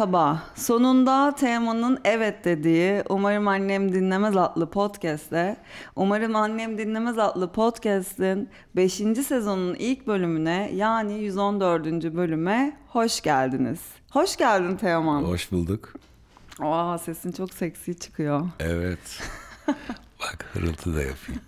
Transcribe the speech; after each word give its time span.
Merhaba. 0.00 0.42
Sonunda 0.54 1.34
Teoman'ın 1.34 1.98
evet 2.04 2.44
dediği 2.44 3.02
Umarım 3.08 3.48
Annem 3.48 3.92
Dinlemez 3.92 4.36
adlı 4.36 4.70
podcast'te 4.70 5.56
Umarım 5.96 6.36
Annem 6.36 6.78
Dinlemez 6.78 7.18
adlı 7.18 7.52
podcast'in 7.52 8.48
5. 8.76 8.92
sezonun 9.26 9.74
ilk 9.74 10.06
bölümüne 10.06 10.70
yani 10.74 11.18
114. 11.18 11.86
bölüme 11.86 12.76
hoş 12.88 13.20
geldiniz. 13.20 13.80
Hoş 14.10 14.36
geldin 14.36 14.76
Teoman. 14.76 15.22
Hoş 15.22 15.52
bulduk. 15.52 15.92
Aa 16.60 16.98
sesin 16.98 17.32
çok 17.32 17.52
seksi 17.52 17.98
çıkıyor. 17.98 18.48
Evet. 18.60 19.22
Bak 20.20 20.46
hırıltı 20.52 20.94
da 20.94 21.02
yapayım. 21.02 21.42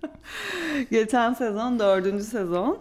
Geçen 0.90 1.34
sezon 1.34 1.78
dördüncü 1.78 2.24
sezon 2.24 2.78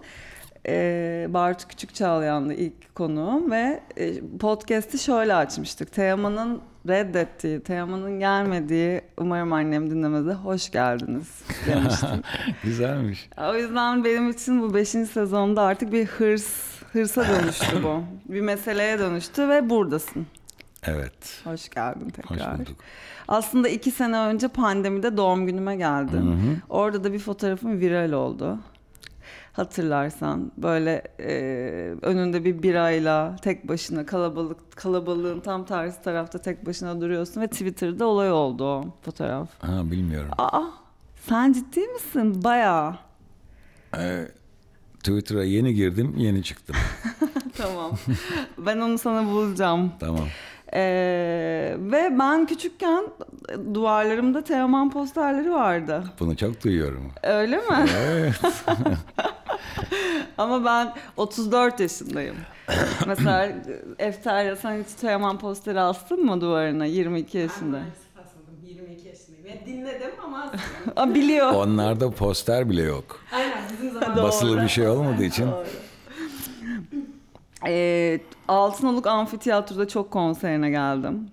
e, 0.67 1.27
Bartu 1.29 1.67
Küçük 1.67 1.95
Çağlayan'dı 1.95 2.53
ilk 2.53 2.95
konuğum 2.95 3.51
ve 3.51 3.79
e, 3.97 4.19
podcast'i 4.39 4.99
şöyle 4.99 5.35
açmıştık. 5.35 5.91
Teoman'ın 5.91 6.61
reddettiği, 6.87 7.59
Teoman'ın 7.59 8.19
gelmediği 8.19 9.01
umarım 9.17 9.53
annem 9.53 9.89
dinlemedi. 9.89 10.33
Hoş 10.33 10.71
geldiniz 10.71 11.41
demiştik. 11.67 12.09
Güzelmiş. 12.63 13.29
o 13.49 13.55
yüzden 13.55 14.03
benim 14.03 14.29
için 14.29 14.61
bu 14.61 14.73
beşinci 14.73 15.11
sezonda 15.11 15.61
artık 15.61 15.91
bir 15.91 16.05
hırs, 16.05 16.47
hırsa 16.93 17.25
dönüştü 17.27 17.83
bu. 17.83 18.03
bir 18.33 18.41
meseleye 18.41 18.99
dönüştü 18.99 19.49
ve 19.49 19.69
buradasın. 19.69 20.27
Evet. 20.87 21.41
Hoş 21.43 21.69
geldin 21.69 22.13
Hoş 22.27 22.37
tekrar. 22.37 22.59
bulduk. 22.59 22.75
Aslında 23.27 23.69
iki 23.69 23.91
sene 23.91 24.17
önce 24.17 24.47
pandemide 24.47 25.17
doğum 25.17 25.45
günüme 25.45 25.75
geldin. 25.75 26.37
Orada 26.69 27.03
da 27.03 27.13
bir 27.13 27.19
fotoğrafım 27.19 27.79
viral 27.79 28.11
oldu. 28.11 28.59
Hatırlarsan 29.55 30.51
böyle 30.57 31.03
e, 31.19 31.33
önünde 32.01 32.45
bir 32.45 32.63
birayla 32.63 33.35
tek 33.35 33.67
başına 33.67 34.05
kalabalık 34.05 34.75
kalabalığın 34.75 35.39
tam 35.39 35.65
tersi 35.65 36.01
tarafta 36.01 36.39
tek 36.39 36.65
başına 36.65 37.01
duruyorsun 37.01 37.41
ve 37.41 37.47
Twitter'da 37.47 38.05
olay 38.05 38.31
oldu 38.31 38.63
o 38.65 38.85
fotoğraf. 39.01 39.49
Ha 39.59 39.91
bilmiyorum. 39.91 40.29
Aa 40.37 40.63
sen 41.27 41.53
ciddi 41.53 41.79
misin? 41.79 42.43
Bayağı. 42.43 42.95
Ee, 43.97 44.27
Twitter'a 44.99 45.43
yeni 45.43 45.73
girdim, 45.73 46.13
yeni 46.17 46.43
çıktım. 46.43 46.75
tamam. 47.57 47.91
ben 48.57 48.77
onu 48.77 48.97
sana 48.97 49.25
bulacağım. 49.25 49.91
Tamam. 49.99 50.27
Ee, 50.73 51.75
ve 51.79 52.15
ben 52.19 52.45
küçükken 52.45 53.05
duvarlarımda 53.73 54.43
Teoman 54.43 54.89
posterleri 54.89 55.51
vardı. 55.51 56.03
Bunu 56.19 56.37
çok 56.37 56.63
duyuyorum. 56.63 57.11
Öyle 57.23 57.57
mi? 57.57 57.85
Evet. 57.97 58.41
Ama 60.37 60.65
ben 60.65 60.93
34 61.17 61.79
yaşındayım. 61.79 62.35
Mesela 63.07 63.51
Efterya 63.99 64.55
sen 64.55 64.83
hiç 64.83 64.93
Teoman 65.01 65.39
posteri 65.39 65.79
astın 65.79 66.25
mı 66.25 66.41
duvarına 66.41 66.85
22 66.85 67.37
yaşında? 67.37 67.77
Asmadım. 67.77 68.55
22 68.67 69.07
yaşındayım. 69.07 69.47
Yani 69.47 69.65
dinledim 69.65 70.11
ama 70.25 70.41
asmadım. 70.43 71.11
Aa, 71.11 71.15
biliyor. 71.15 71.53
Onlarda 71.53 72.11
poster 72.11 72.69
bile 72.69 72.81
yok. 72.81 73.19
Aynen 73.33 73.57
bizim 73.71 73.91
zamanımızda. 73.93 74.23
Basılı 74.23 74.61
bir 74.61 74.67
şey 74.67 74.87
olmadığı 74.87 75.23
için. 75.23 75.49
Ee, 77.67 78.19
Altınoluk 78.47 79.07
Amfiteyatro'da 79.07 79.87
çok 79.87 80.11
konserine 80.11 80.69
geldim. 80.69 81.29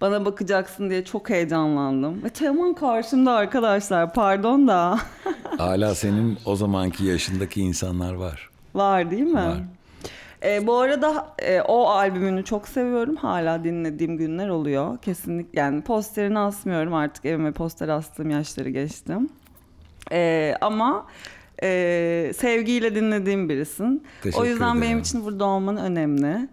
Bana 0.00 0.24
bakacaksın 0.24 0.90
diye 0.90 1.04
çok 1.04 1.30
heyecanlandım. 1.30 2.24
Ve 2.24 2.28
Teoman 2.28 2.74
karşımda 2.74 3.32
arkadaşlar 3.32 4.12
pardon 4.12 4.68
da. 4.68 4.98
Hala 5.58 5.94
senin 5.94 6.38
o 6.44 6.56
zamanki 6.56 7.04
yaşındaki 7.04 7.60
insanlar 7.60 8.14
var. 8.14 8.50
Var 8.74 9.10
değil 9.10 9.22
mi? 9.22 9.34
Var. 9.34 9.56
Ee, 10.44 10.66
bu 10.66 10.78
arada 10.78 11.34
e, 11.38 11.60
o 11.60 11.84
albümünü 11.88 12.44
çok 12.44 12.68
seviyorum. 12.68 13.16
Hala 13.16 13.64
dinlediğim 13.64 14.16
günler 14.16 14.48
oluyor. 14.48 14.98
Kesinlikle 14.98 15.60
yani 15.60 15.82
posterini 15.82 16.38
asmıyorum 16.38 16.94
artık 16.94 17.24
evime 17.24 17.52
poster 17.52 17.88
astığım 17.88 18.30
yaşları 18.30 18.70
geçtim. 18.70 19.28
Ee, 20.12 20.54
ama 20.60 21.06
e, 21.62 22.32
sevgiyle 22.36 22.94
dinlediğim 22.94 23.48
birisin. 23.48 24.04
Teşekkür 24.22 24.42
o 24.42 24.46
yüzden 24.46 24.74
benim 24.76 24.82
ederim. 24.82 24.98
için 24.98 25.24
burada 25.24 25.44
olman 25.44 25.76
önemli. 25.76 26.48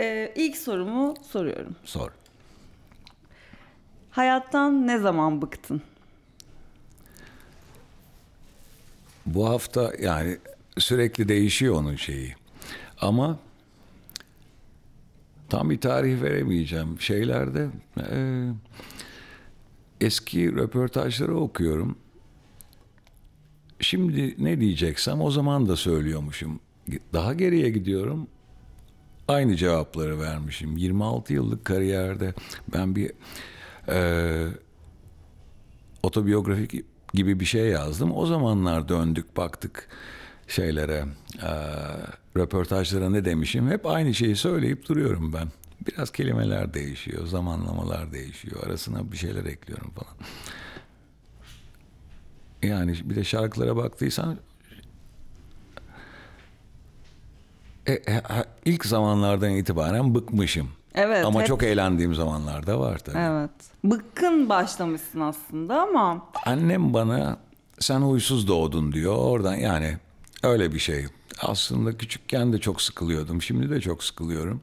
Ee, 0.00 0.32
ilk 0.36 0.56
sorumu 0.56 1.14
soruyorum. 1.22 1.76
Sor. 1.84 2.10
Hayattan 4.10 4.86
ne 4.86 4.98
zaman 4.98 5.42
bıktın? 5.42 5.82
Bu 9.26 9.48
hafta 9.48 9.92
yani 10.00 10.38
sürekli 10.78 11.28
değişiyor 11.28 11.74
onun 11.74 11.96
şeyi. 11.96 12.34
Ama 13.00 13.38
tam 15.48 15.70
bir 15.70 15.80
tarih 15.80 16.22
veremeyeceğim 16.22 17.00
şeylerde. 17.00 17.68
e, 18.10 18.48
eski 20.00 20.52
röportajları 20.56 21.36
okuyorum. 21.36 21.98
Şimdi 23.80 24.34
ne 24.38 24.60
diyeceksem 24.60 25.20
o 25.20 25.30
zaman 25.30 25.68
da 25.68 25.76
söylüyormuşum. 25.76 26.60
Daha 27.12 27.34
geriye 27.34 27.70
gidiyorum. 27.70 28.28
Aynı 29.28 29.56
cevapları 29.56 30.20
vermişim. 30.20 30.76
26 30.76 31.32
yıllık 31.32 31.64
kariyerde 31.64 32.34
ben 32.72 32.96
bir 32.96 33.12
e, 33.88 34.48
otobiyografik 36.02 36.84
gibi 37.14 37.40
bir 37.40 37.44
şey 37.44 37.66
yazdım. 37.66 38.16
O 38.16 38.26
zamanlar 38.26 38.88
döndük 38.88 39.36
baktık 39.36 39.88
şeylere, 40.48 41.04
e, 41.42 41.52
röportajlara 42.36 43.10
ne 43.10 43.24
demişim. 43.24 43.70
Hep 43.70 43.86
aynı 43.86 44.14
şeyi 44.14 44.36
söyleyip 44.36 44.88
duruyorum 44.88 45.32
ben. 45.32 45.48
Biraz 45.86 46.10
kelimeler 46.10 46.74
değişiyor, 46.74 47.26
zamanlamalar 47.26 48.12
değişiyor. 48.12 48.66
Arasına 48.66 49.12
bir 49.12 49.16
şeyler 49.16 49.44
ekliyorum 49.44 49.90
falan. 49.90 50.14
Yani 52.62 52.96
bir 53.04 53.16
de 53.16 53.24
şarkılara 53.24 53.76
baktıysan 53.76 54.38
e, 57.86 57.92
e, 57.92 58.22
ilk 58.64 58.84
zamanlardan 58.86 59.50
itibaren 59.50 60.14
bıkmışım. 60.14 60.68
Evet, 60.94 61.24
Ama 61.24 61.40
hep- 61.40 61.46
çok 61.46 61.62
eğlendiğim 61.62 62.14
zamanlar 62.14 62.66
da 62.66 62.80
var 62.80 62.98
tabii. 62.98 63.18
Evet. 63.18 63.50
Bıkkın 63.84 64.48
başlamışsın 64.48 65.20
aslında 65.20 65.82
ama 65.82 66.26
Annem 66.46 66.94
bana 66.94 67.36
sen 67.78 68.00
huysuz 68.00 68.48
doğdun 68.48 68.92
diyor. 68.92 69.16
Oradan 69.16 69.54
yani 69.54 69.96
öyle 70.42 70.74
bir 70.74 70.78
şey. 70.78 71.06
Aslında 71.40 71.98
küçükken 71.98 72.52
de 72.52 72.58
çok 72.58 72.82
sıkılıyordum. 72.82 73.42
Şimdi 73.42 73.70
de 73.70 73.80
çok 73.80 74.04
sıkılıyorum. 74.04 74.60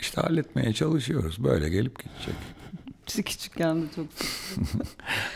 İşte 0.00 0.20
halletmeye 0.20 0.72
çalışıyoruz. 0.72 1.44
Böyle 1.44 1.68
gelip 1.68 1.98
gidecek. 1.98 2.34
küçükken 3.26 3.82
de 3.82 3.86
çok 3.96 4.06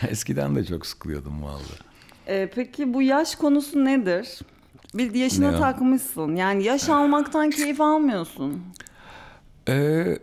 Eskiden 0.11 0.57
de 0.57 0.65
çok 0.65 0.87
sıkılıyordum 0.87 1.43
vallahi. 1.43 1.83
Ee, 2.27 2.51
peki 2.55 2.95
bu 2.95 3.03
yaş 3.03 3.35
konusu 3.35 3.85
nedir? 3.85 4.39
Bir 4.94 5.15
yaşına 5.15 5.49
o? 5.56 5.59
takmışsın. 5.59 6.37
Yani 6.37 6.65
yaş 6.65 6.88
almaktan 6.88 7.50
keyif 7.50 7.81
almıyorsun. 7.81 8.62
Ee, 9.69 10.19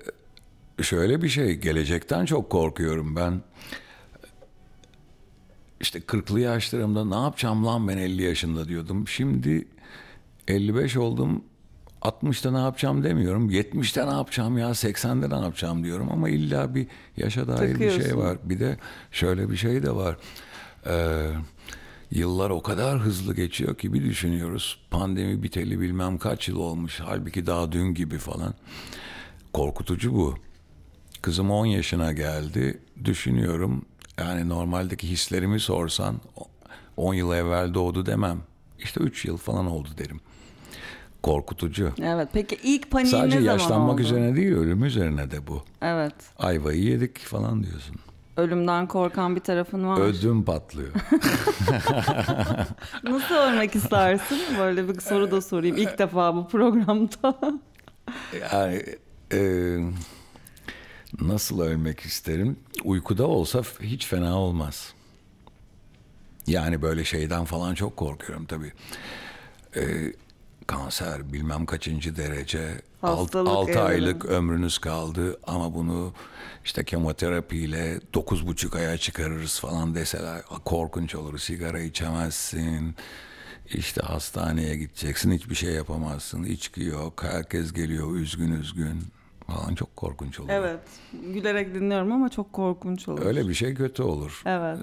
şöyle 0.82 1.22
bir 1.22 1.30
şey, 1.30 1.56
gelecekten 1.56 2.26
çok 2.26 2.50
korkuyorum 2.50 3.16
ben. 3.16 3.42
İşte 5.82 6.00
40'lı 6.00 6.40
yaşlarımda 6.40 7.06
ne 7.06 7.24
yapacağım 7.24 7.66
lan 7.66 7.88
ben 7.88 7.98
50 7.98 8.24
yaşında 8.24 8.68
diyordum. 8.68 9.08
Şimdi 9.08 9.68
55 10.48 10.98
oldum. 10.98 11.44
60'ta 12.02 12.52
ne 12.52 12.58
yapacağım 12.58 13.04
demiyorum. 13.04 13.50
70'te 13.50 14.08
ne 14.08 14.12
yapacağım 14.12 14.58
ya 14.58 14.70
80'de 14.70 15.30
ne 15.30 15.44
yapacağım 15.44 15.84
diyorum 15.84 16.10
ama 16.12 16.30
illa 16.30 16.76
bir 16.76 16.88
yaşa 17.18 17.48
dair 17.48 17.76
bir 17.76 17.80
şey 17.80 17.90
Takıyorsun. 17.90 18.18
var. 18.20 18.38
Bir 18.44 18.60
de 18.60 18.78
şöyle 19.12 19.50
bir 19.50 19.58
şey 19.58 19.84
de 19.84 19.96
var. 19.96 20.18
Ee, 20.88 21.28
yıllar 22.12 22.50
o 22.50 22.62
kadar 22.62 23.00
hızlı 23.00 23.36
geçiyor 23.36 23.76
ki 23.78 23.94
bir 23.94 24.04
düşünüyoruz. 24.04 24.80
Pandemi 24.92 25.44
biteli 25.44 25.80
bilmem 25.80 26.18
kaç 26.18 26.48
yıl 26.48 26.58
olmuş. 26.58 27.00
Halbuki 27.06 27.46
daha 27.48 27.72
dün 27.72 27.94
gibi 27.94 28.18
falan. 28.18 28.54
Korkutucu 29.54 30.14
bu. 30.14 30.36
Kızım 31.22 31.52
10 31.52 31.66
yaşına 31.66 32.14
geldi. 32.14 32.82
Düşünüyorum. 33.06 33.86
Yani 34.18 34.50
normaldeki 34.50 35.08
hislerimi 35.10 35.60
sorsan 35.60 36.22
10 36.98 37.14
yıl 37.14 37.34
evvel 37.34 37.74
doğdu 37.74 38.06
demem. 38.06 38.42
İşte 38.80 39.00
3 39.00 39.26
yıl 39.26 39.38
falan 39.38 39.66
oldu 39.66 39.90
derim. 39.98 40.20
Korkutucu. 41.24 41.94
Evet. 42.02 42.30
Peki 42.34 42.58
ilk 42.64 42.92
paniğin 42.92 43.12
Sadece 43.12 43.38
ne 43.38 43.42
zaman 43.42 43.54
yaşlanmak 43.60 43.94
oldu? 43.94 44.02
üzerine 44.02 44.36
değil 44.36 44.52
ölüm 44.52 44.84
üzerine 44.84 45.32
de 45.32 45.48
bu. 45.48 45.64
Evet. 45.82 46.14
Ayvayı 46.38 46.84
yedik 46.84 47.20
falan 47.20 47.64
diyorsun. 47.64 47.96
Ölümden 48.40 48.88
korkan 48.88 49.36
bir 49.36 49.42
tarafın 49.42 49.88
var. 49.88 50.02
Ödüm 50.02 50.46
patlıyor. 50.46 50.90
Nasıl 53.04 53.36
ölmek 53.36 53.76
istersin? 53.76 54.40
Böyle 54.60 54.88
bir 54.88 55.00
soru 55.00 55.32
da 55.32 55.42
sorayım. 55.42 55.78
İlk 55.78 56.00
defa 56.00 56.36
bu 56.36 56.48
programda. 56.48 57.40
Yani 58.54 58.84
e, 59.34 59.40
nasıl 61.22 61.62
ölmek 61.62 62.00
isterim? 62.00 62.58
Uykuda 62.84 63.28
olsa 63.28 63.62
hiç 63.82 64.08
fena 64.08 64.38
olmaz. 64.40 64.94
Yani 66.48 66.82
böyle 66.82 67.04
şeyden 67.04 67.46
falan 67.46 67.76
çok 67.76 67.98
korkuyorum 67.98 68.46
tabii. 68.46 68.72
Ee, 69.76 70.14
kanser 70.70 71.34
bilmem 71.34 71.66
kaçıncı 71.66 72.16
derece 72.16 72.82
Hastalık 73.02 73.50
6 73.50 73.72
evre. 73.72 73.80
aylık 73.80 74.26
ömrünüz 74.26 74.78
kaldı 74.78 75.40
ama 75.48 75.74
bunu 75.74 76.14
işte 76.66 76.84
kemoterapiyle 76.84 78.00
dokuz 78.14 78.48
buçuk 78.48 78.76
aya 78.76 78.98
çıkarırız 78.98 79.60
falan 79.60 79.96
deseler 79.96 80.42
korkunç 80.66 81.16
olur. 81.16 81.38
Sigara 81.40 81.80
içemezsin. 81.80 82.96
işte 83.74 84.02
hastaneye 84.02 84.78
gideceksin. 84.78 85.32
Hiçbir 85.32 85.56
şey 85.56 85.74
yapamazsın. 85.74 86.44
İçki 86.44 86.84
yok. 86.84 87.24
Herkes 87.24 87.74
geliyor 87.74 88.16
üzgün 88.16 88.52
üzgün 88.52 89.00
falan. 89.50 89.76
Çok 89.76 89.96
korkunç 89.96 90.40
olur. 90.40 90.50
Evet. 90.50 90.80
Gülerek 91.34 91.76
dinliyorum 91.76 92.12
ama 92.12 92.30
çok 92.30 92.54
korkunç 92.54 93.08
olur. 93.10 93.26
Öyle 93.26 93.48
bir 93.50 93.54
şey 93.54 93.74
kötü 93.74 94.04
olur. 94.04 94.42
Evet. 94.46 94.80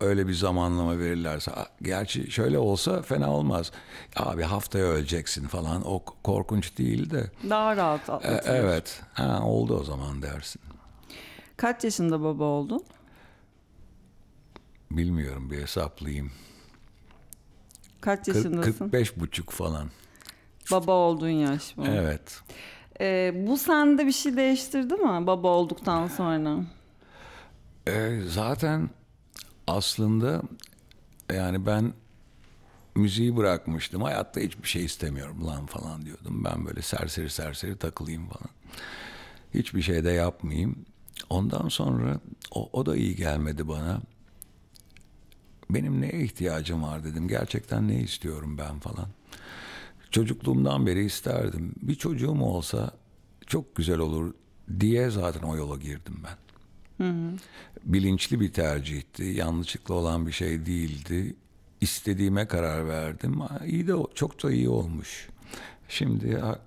Öyle 0.00 0.28
bir 0.28 0.34
zamanlama 0.34 0.98
verirlerse. 0.98 1.52
Gerçi 1.82 2.30
şöyle 2.30 2.58
olsa 2.58 3.02
fena 3.02 3.30
olmaz. 3.32 3.72
Abi 4.16 4.42
haftaya 4.42 4.84
öleceksin 4.84 5.46
falan. 5.48 5.82
O 5.86 6.04
korkunç 6.22 6.78
değil 6.78 7.10
de. 7.10 7.30
Daha 7.50 7.76
rahat 7.76 8.08
E, 8.08 8.12
atlatılır. 8.12 8.54
evet. 8.54 9.02
Ha, 9.12 9.42
oldu 9.44 9.78
o 9.80 9.84
zaman 9.84 10.22
dersin. 10.22 10.62
Kaç 11.56 11.84
yaşında 11.84 12.22
baba 12.22 12.44
oldun? 12.44 12.82
Bilmiyorum 14.90 15.50
bir 15.50 15.58
hesaplayayım. 15.62 16.30
Kaç 18.00 18.28
yaşındasın? 18.28 18.72
45 18.72 19.16
buçuk 19.20 19.50
falan. 19.50 19.88
Baba 20.70 20.92
olduğun 20.92 21.28
yaş 21.28 21.76
bu. 21.76 21.86
Evet. 21.86 22.40
Ee, 23.00 23.32
bu 23.46 23.56
sende 23.58 24.06
bir 24.06 24.12
şey 24.12 24.36
değiştirdi 24.36 24.94
mi 24.94 25.26
baba 25.26 25.48
olduktan 25.48 26.08
sonra? 26.08 26.56
E, 27.86 28.20
zaten 28.28 28.90
aslında 29.66 30.42
yani 31.32 31.66
ben 31.66 31.92
müziği 32.94 33.36
bırakmıştım. 33.36 34.02
Hayatta 34.02 34.40
hiçbir 34.40 34.68
şey 34.68 34.84
istemiyorum 34.84 35.46
lan 35.46 35.66
falan 35.66 36.02
diyordum. 36.06 36.44
Ben 36.44 36.66
böyle 36.66 36.82
serseri 36.82 37.30
serseri 37.30 37.76
takılayım 37.76 38.26
falan. 38.28 38.50
Hiçbir 39.54 39.82
şey 39.82 40.04
de 40.04 40.10
yapmayayım. 40.10 40.76
Ondan 41.30 41.68
sonra 41.68 42.20
o, 42.50 42.70
o 42.72 42.86
da 42.86 42.96
iyi 42.96 43.16
gelmedi 43.16 43.68
bana. 43.68 44.00
Benim 45.70 46.00
neye 46.00 46.20
ihtiyacım 46.24 46.82
var 46.82 47.04
dedim. 47.04 47.28
Gerçekten 47.28 47.88
ne 47.88 48.00
istiyorum 48.00 48.58
ben 48.58 48.78
falan. 48.78 49.08
Çocukluğumdan 50.10 50.86
beri 50.86 51.04
isterdim. 51.04 51.74
Bir 51.82 51.94
çocuğum 51.94 52.40
olsa 52.40 52.90
çok 53.46 53.76
güzel 53.76 53.98
olur 53.98 54.34
diye 54.80 55.10
zaten 55.10 55.42
o 55.42 55.56
yola 55.56 55.76
girdim 55.76 56.14
ben 56.24 56.36
bilinçli 57.84 58.40
bir 58.40 58.52
tercihti. 58.52 59.22
Yanlışlıkla 59.22 59.94
olan 59.94 60.26
bir 60.26 60.32
şey 60.32 60.66
değildi. 60.66 61.34
İstediğime 61.80 62.46
karar 62.46 62.88
verdim. 62.88 63.40
İyi 63.66 63.88
de 63.88 63.92
çok 64.14 64.42
da 64.42 64.52
iyi 64.52 64.68
olmuş. 64.68 65.28
Şimdi 65.88 66.38
ha, 66.38 66.58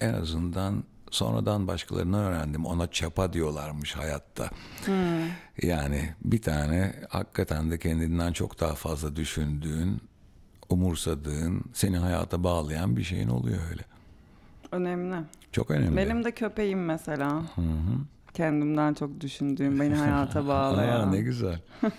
en 0.00 0.14
azından 0.14 0.84
sonradan 1.10 1.66
başkalarından 1.66 2.24
öğrendim. 2.24 2.66
Ona 2.66 2.90
çapa 2.90 3.32
diyorlarmış 3.32 3.96
hayatta. 3.96 4.50
Yani 5.62 6.14
bir 6.24 6.42
tane 6.42 6.94
hakikaten 7.08 7.70
de 7.70 7.78
kendinden 7.78 8.32
çok 8.32 8.60
daha 8.60 8.74
fazla 8.74 9.16
düşündüğün, 9.16 10.00
umursadığın, 10.70 11.62
seni 11.72 11.96
hayata 11.96 12.44
bağlayan 12.44 12.96
bir 12.96 13.02
şeyin 13.02 13.28
oluyor 13.28 13.58
öyle. 13.70 13.82
Önemli. 14.72 15.16
Çok 15.52 15.70
önemli. 15.70 15.96
Benim 15.96 16.24
de 16.24 16.32
köpeğim 16.32 16.84
mesela. 16.84 17.42
Kendimden 18.34 18.94
çok 18.94 19.20
düşündüğüm, 19.20 19.80
beni 19.80 19.94
hayata 19.94 20.40
Aa, 20.44 20.46
bağlayan. 20.48 21.12
ne 21.12 21.20
güzel. 21.20 21.60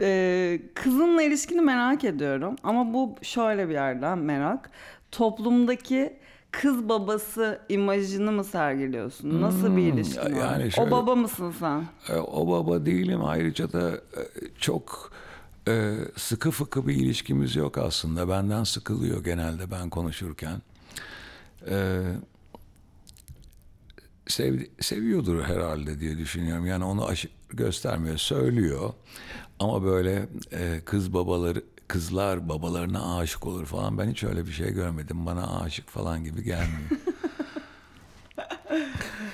Ee, 0.00 0.60
kızınla 0.74 1.22
ilişkini 1.22 1.60
merak 1.60 2.04
ediyorum 2.04 2.56
ama 2.62 2.94
bu 2.94 3.14
şöyle 3.22 3.68
bir 3.68 3.72
yerden 3.74 4.18
merak. 4.18 4.70
Toplumdaki 5.12 6.16
kız 6.50 6.88
babası 6.88 7.60
imajını 7.68 8.32
mı 8.32 8.44
sergiliyorsun? 8.44 9.42
Nasıl 9.42 9.76
bir 9.76 9.82
ilişkin 9.92 10.20
var? 10.20 10.28
Hmm, 10.30 10.36
yani 10.38 10.72
şöyle- 10.72 10.88
O 10.88 10.90
baba 10.90 11.14
mısın 11.14 11.54
sen? 11.60 11.84
E, 12.08 12.18
O 12.18 12.48
baba 12.48 12.86
değilim. 12.86 13.24
Ayrıca 13.24 13.72
da 13.72 13.90
e, 13.90 14.00
çok 14.58 15.12
e, 15.68 15.94
sıkı 16.16 16.50
fıkı 16.50 16.86
bir 16.86 16.94
ilişkimiz 16.94 17.56
yok 17.56 17.78
aslında. 17.78 18.28
Benden 18.28 18.64
sıkılıyor 18.64 19.24
genelde 19.24 19.70
ben 19.70 19.90
konuşurken. 19.90 20.62
E, 21.70 22.02
sev- 24.26 24.66
seviyordur 24.80 25.42
herhalde 25.44 26.00
diye 26.00 26.18
düşünüyorum. 26.18 26.66
Yani 26.66 26.84
onu 26.84 27.04
aşı- 27.08 27.28
göstermiyor, 27.50 28.16
söylüyor. 28.18 28.92
Ama 29.58 29.82
böyle 29.84 30.28
e, 30.52 30.80
kız 30.84 31.14
babaları 31.14 31.64
kızlar 31.88 32.48
babalarına 32.48 33.16
aşık 33.18 33.46
olur 33.46 33.66
falan. 33.66 33.98
Ben 33.98 34.10
hiç 34.10 34.24
öyle 34.24 34.46
bir 34.46 34.52
şey 34.52 34.72
görmedim. 34.72 35.26
Bana 35.26 35.60
aşık 35.60 35.88
falan 35.88 36.24
gibi 36.24 36.44
gelmiyor. 36.44 36.90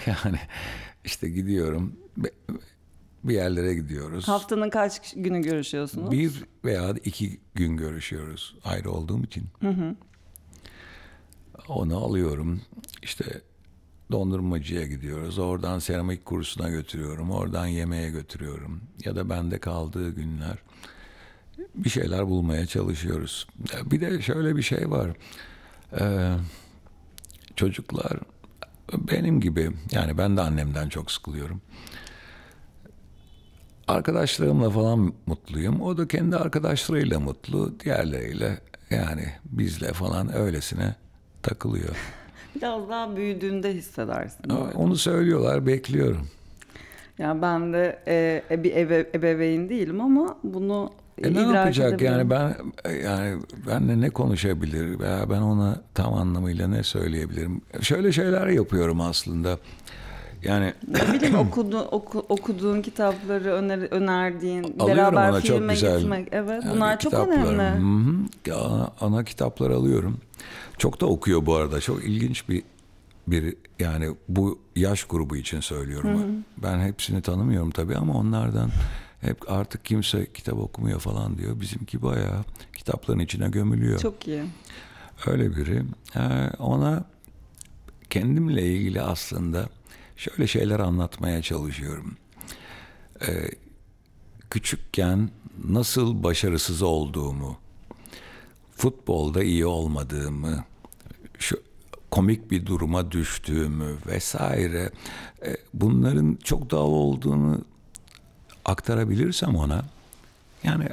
yani 0.06 0.38
işte 1.05 1.29
gidiyorum. 1.29 1.96
Be- 2.17 2.31
Bir 3.24 3.34
yerlere 3.34 3.74
gidiyoruz. 3.74 4.28
Haftanın 4.28 4.70
kaç 4.70 5.14
günü 5.16 5.42
görüşüyorsunuz? 5.42 6.10
Bir 6.10 6.44
veya 6.64 6.94
iki 7.04 7.40
gün 7.54 7.76
görüşüyoruz 7.76 8.54
ayrı 8.64 8.90
olduğum 8.90 9.22
için. 9.22 9.44
Onu 11.69 11.96
alıyorum. 11.96 12.60
İşte 13.02 13.40
dondurmacıya 14.12 14.86
gidiyoruz. 14.86 15.38
Oradan 15.38 15.78
seramik 15.78 16.24
kursuna 16.24 16.69
götürüyorum. 16.69 17.30
Oradan 17.30 17.66
yemeğe 17.66 18.10
götürüyorum. 18.10 18.80
Ya 19.04 19.16
da 19.16 19.30
bende 19.30 19.58
kaldığı 19.58 20.10
günler 20.10 20.58
bir 21.74 21.90
şeyler 21.90 22.26
bulmaya 22.26 22.66
çalışıyoruz. 22.66 23.46
Bir 23.84 24.00
de 24.00 24.22
şöyle 24.22 24.56
bir 24.56 24.62
şey 24.62 24.90
var. 24.90 25.10
Ee, 26.00 26.34
çocuklar 27.56 28.19
benim 28.98 29.40
gibi 29.40 29.70
yani 29.92 30.19
ben 30.19 30.36
de 30.36 30.40
annemden 30.40 30.88
çok 30.88 31.10
sıkılıyorum. 31.10 31.60
Arkadaşlarımla 33.93 34.70
falan 34.70 35.13
mutluyum. 35.27 35.82
O 35.82 35.96
da 35.96 36.08
kendi 36.08 36.37
arkadaşlarıyla 36.37 37.20
mutlu. 37.20 37.81
Diğerleriyle 37.81 38.58
yani 38.91 39.25
bizle 39.44 39.93
falan 39.93 40.37
öylesine 40.37 40.94
takılıyor. 41.43 41.96
Biraz 42.56 42.89
daha 42.89 43.17
büyüdüğünde 43.17 43.75
hissedersin. 43.75 44.44
Onu 44.75 44.96
söylüyorlar, 44.96 45.67
bekliyorum. 45.67 46.29
Yani 47.19 47.43
ben 47.43 47.72
de 47.72 47.99
e, 48.51 48.65
bir 48.65 48.77
ebe, 48.77 49.06
ebeveyn 49.15 49.69
değilim 49.69 50.01
ama 50.01 50.39
bunu 50.44 50.91
E 51.19 51.34
ne 51.34 51.41
yapacak 51.41 52.03
yani 52.03 52.31
ben 52.31 52.55
yani 53.05 53.39
benle 53.67 54.01
ne 54.01 54.11
konuşabilir 54.11 55.01
veya 55.01 55.31
ben 55.31 55.41
ona 55.43 55.81
tam 55.94 56.15
anlamıyla 56.15 56.69
ne 56.69 56.82
söyleyebilirim? 56.82 57.61
Şöyle 57.81 58.13
şeyler 58.13 58.46
yapıyorum 58.46 59.01
aslında. 59.01 59.58
Yani 60.43 60.75
Ne 60.89 61.13
bileyim 61.15 61.34
okudu, 61.39 61.79
oku, 61.81 62.27
okuduğun 62.29 62.82
kitapları 62.82 63.53
öner, 63.53 63.79
önerdiğin, 63.79 64.63
Alıyorum 64.79 64.87
beraber 64.89 65.31
ona, 65.31 65.41
çok 65.41 65.56
filme 65.58 65.72
güzel. 65.72 65.99
gitmek. 66.01 66.29
Evet 66.32 66.65
Yani 66.65 66.75
bunlar 66.77 66.99
çok 66.99 67.15
önemli. 67.15 67.63
hı 67.63 68.53
hı. 68.53 68.55
Ana, 68.65 68.93
ana 69.01 69.25
kitaplar 69.25 69.70
alıyorum. 69.70 70.19
Çok 70.79 71.01
da 71.01 71.06
okuyor 71.06 71.46
bu 71.46 71.55
arada. 71.55 71.81
Çok 71.81 72.05
ilginç 72.05 72.49
bir 72.49 72.63
bir 73.27 73.55
yani 73.79 74.08
bu 74.29 74.58
yaş 74.77 75.05
grubu 75.05 75.37
için 75.37 75.61
söylüyorum. 75.61 76.44
Ben 76.63 76.81
hepsini 76.81 77.22
tanımıyorum 77.22 77.70
tabii 77.70 77.96
ama 77.96 78.15
onlardan 78.15 78.70
hep 79.20 79.51
artık 79.53 79.84
kimse 79.84 80.27
kitap 80.32 80.58
okumuyor 80.58 81.01
falan 81.01 81.39
diyor. 81.39 81.61
Bizimki 81.61 82.03
bayağı 82.03 82.44
kitapların 82.77 83.19
içine 83.19 83.49
gömülüyor. 83.49 83.99
Çok 83.99 84.29
iyi. 84.29 84.43
Öyle 85.27 85.56
biri. 85.56 85.82
Ee, 86.17 86.20
ona 86.58 87.05
kendimle 88.11 88.67
ilgili 88.67 89.03
aslında 89.03 89.69
şöyle 90.22 90.46
şeyler 90.46 90.81
anlatmaya 90.81 91.43
çalışıyorum. 91.43 92.17
Ee, 93.26 93.50
küçükken 94.50 95.31
nasıl 95.64 96.22
başarısız 96.22 96.82
olduğumu, 96.82 97.56
futbolda 98.76 99.43
iyi 99.43 99.67
olmadığımı, 99.67 100.64
şu 101.38 101.62
komik 102.10 102.50
bir 102.50 102.67
duruma 102.67 103.12
düştüğümü 103.12 103.96
vesaire 104.06 104.91
e, 105.46 105.56
bunların 105.74 106.38
çok 106.44 106.70
doğal 106.70 106.91
olduğunu 106.91 107.64
aktarabilirsem 108.64 109.56
ona 109.56 109.84
yani 110.64 110.88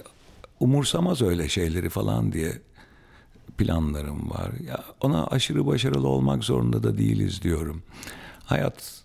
umursamaz 0.60 1.22
öyle 1.22 1.50
şeyleri 1.50 1.90
falan 1.90 2.32
diye 2.32 2.62
planlarım 3.58 4.30
var. 4.30 4.52
Ya 4.68 4.84
ona 5.02 5.28
aşırı 5.28 5.68
başarılı 5.68 6.08
olmak 6.08 6.44
zorunda 6.44 6.84
da 6.84 6.98
değiliz 6.98 7.42
diyorum. 7.42 7.84
Hayat 8.46 8.99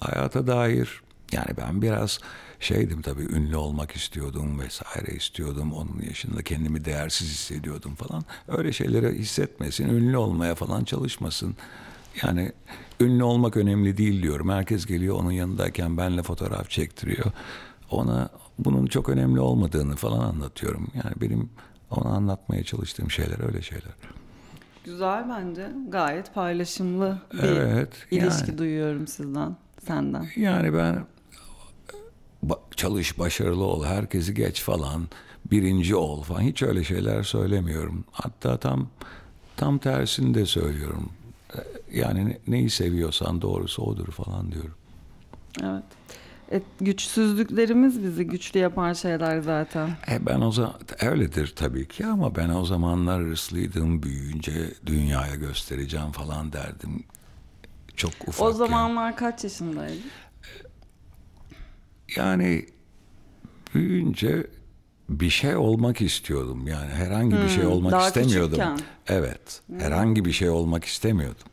hayata 0.00 0.46
dair 0.46 1.02
yani 1.32 1.56
ben 1.56 1.82
biraz 1.82 2.18
şeydim 2.60 3.02
tabii 3.02 3.22
ünlü 3.22 3.56
olmak 3.56 3.92
istiyordum 3.92 4.60
vesaire 4.60 5.16
istiyordum. 5.16 5.72
Onun 5.72 6.02
yaşında 6.08 6.42
kendimi 6.42 6.84
değersiz 6.84 7.28
hissediyordum 7.28 7.94
falan. 7.94 8.24
Öyle 8.48 8.72
şeyleri 8.72 9.18
hissetmesin, 9.18 9.88
ünlü 9.88 10.16
olmaya 10.16 10.54
falan 10.54 10.84
çalışmasın. 10.84 11.54
Yani 12.22 12.52
ünlü 13.00 13.22
olmak 13.22 13.56
önemli 13.56 13.96
değil 13.96 14.22
diyorum. 14.22 14.48
Herkes 14.48 14.86
geliyor 14.86 15.16
onun 15.16 15.30
yanındayken 15.30 15.96
benle 15.96 16.22
fotoğraf 16.22 16.70
çektiriyor. 16.70 17.26
Ona 17.90 18.28
bunun 18.58 18.86
çok 18.86 19.08
önemli 19.08 19.40
olmadığını 19.40 19.96
falan 19.96 20.20
anlatıyorum. 20.28 20.88
Yani 20.94 21.14
benim 21.20 21.50
ona 21.90 22.08
anlatmaya 22.08 22.64
çalıştığım 22.64 23.10
şeyler 23.10 23.46
öyle 23.46 23.62
şeyler. 23.62 23.92
Güzel 24.84 25.28
bence. 25.28 25.72
Gayet 25.88 26.34
paylaşımlı 26.34 27.18
bir 27.32 27.38
Evet. 27.38 27.92
ilişki 28.10 28.50
yani. 28.50 28.58
duyuyorum 28.58 29.06
sizden, 29.06 29.56
senden. 29.86 30.26
Yani 30.36 30.74
ben 30.74 31.04
çalış 32.76 33.18
başarılı 33.18 33.64
ol 33.64 33.84
herkesi 33.84 34.34
geç 34.34 34.62
falan 34.62 35.08
birinci 35.50 35.96
ol 35.96 36.22
falan 36.22 36.40
hiç 36.40 36.62
öyle 36.62 36.84
şeyler 36.84 37.22
söylemiyorum. 37.22 38.04
Hatta 38.12 38.56
tam 38.56 38.88
tam 39.56 39.78
tersini 39.78 40.34
de 40.34 40.46
söylüyorum. 40.46 41.08
E, 41.54 41.58
Yani 41.98 42.26
ne- 42.28 42.38
neyi 42.48 42.70
seviyorsan 42.70 43.42
doğrusu 43.42 43.82
odur 43.82 44.06
falan 44.12 44.52
diyorum. 44.52 44.74
Evet. 45.62 45.82
E, 46.52 46.62
güçsüzlüklerimiz 46.80 48.02
bizi 48.02 48.24
güçlü 48.26 48.60
yapan 48.60 48.92
şeyler 48.92 49.40
zaten. 49.40 49.90
E 50.10 50.26
ben 50.26 50.40
o 50.40 50.52
zaman 50.52 50.74
öyledir 51.02 51.52
tabii 51.56 51.88
ki 51.88 52.06
ama 52.06 52.36
ben 52.36 52.48
o 52.48 52.64
zamanlar 52.64 53.22
hırslıydım 53.22 54.02
büyüyünce 54.02 54.52
dünyaya 54.86 55.34
göstereceğim 55.34 56.12
falan 56.12 56.52
derdim. 56.52 57.04
Çok 57.96 58.12
ufak. 58.26 58.46
O 58.48 58.52
zamanlar 58.52 59.16
kaç 59.16 59.44
yaşındaydın? 59.44 60.02
Yani 62.16 62.66
büyüyünce 63.74 64.46
bir 65.08 65.30
şey 65.30 65.56
olmak 65.56 66.00
istiyordum. 66.00 66.66
Yani 66.66 66.90
herhangi 66.90 67.36
bir 67.36 67.48
şey 67.48 67.66
olmak 67.66 67.92
Hmm, 67.92 67.98
daha 67.98 68.06
istemiyordum. 68.06 68.50
küçükken. 68.50 68.76
Hmm. 68.76 68.84
Evet. 69.08 69.60
Herhangi 69.78 70.24
bir 70.24 70.32
şey 70.32 70.48
olmak 70.50 70.84
istemiyordum. 70.84 71.46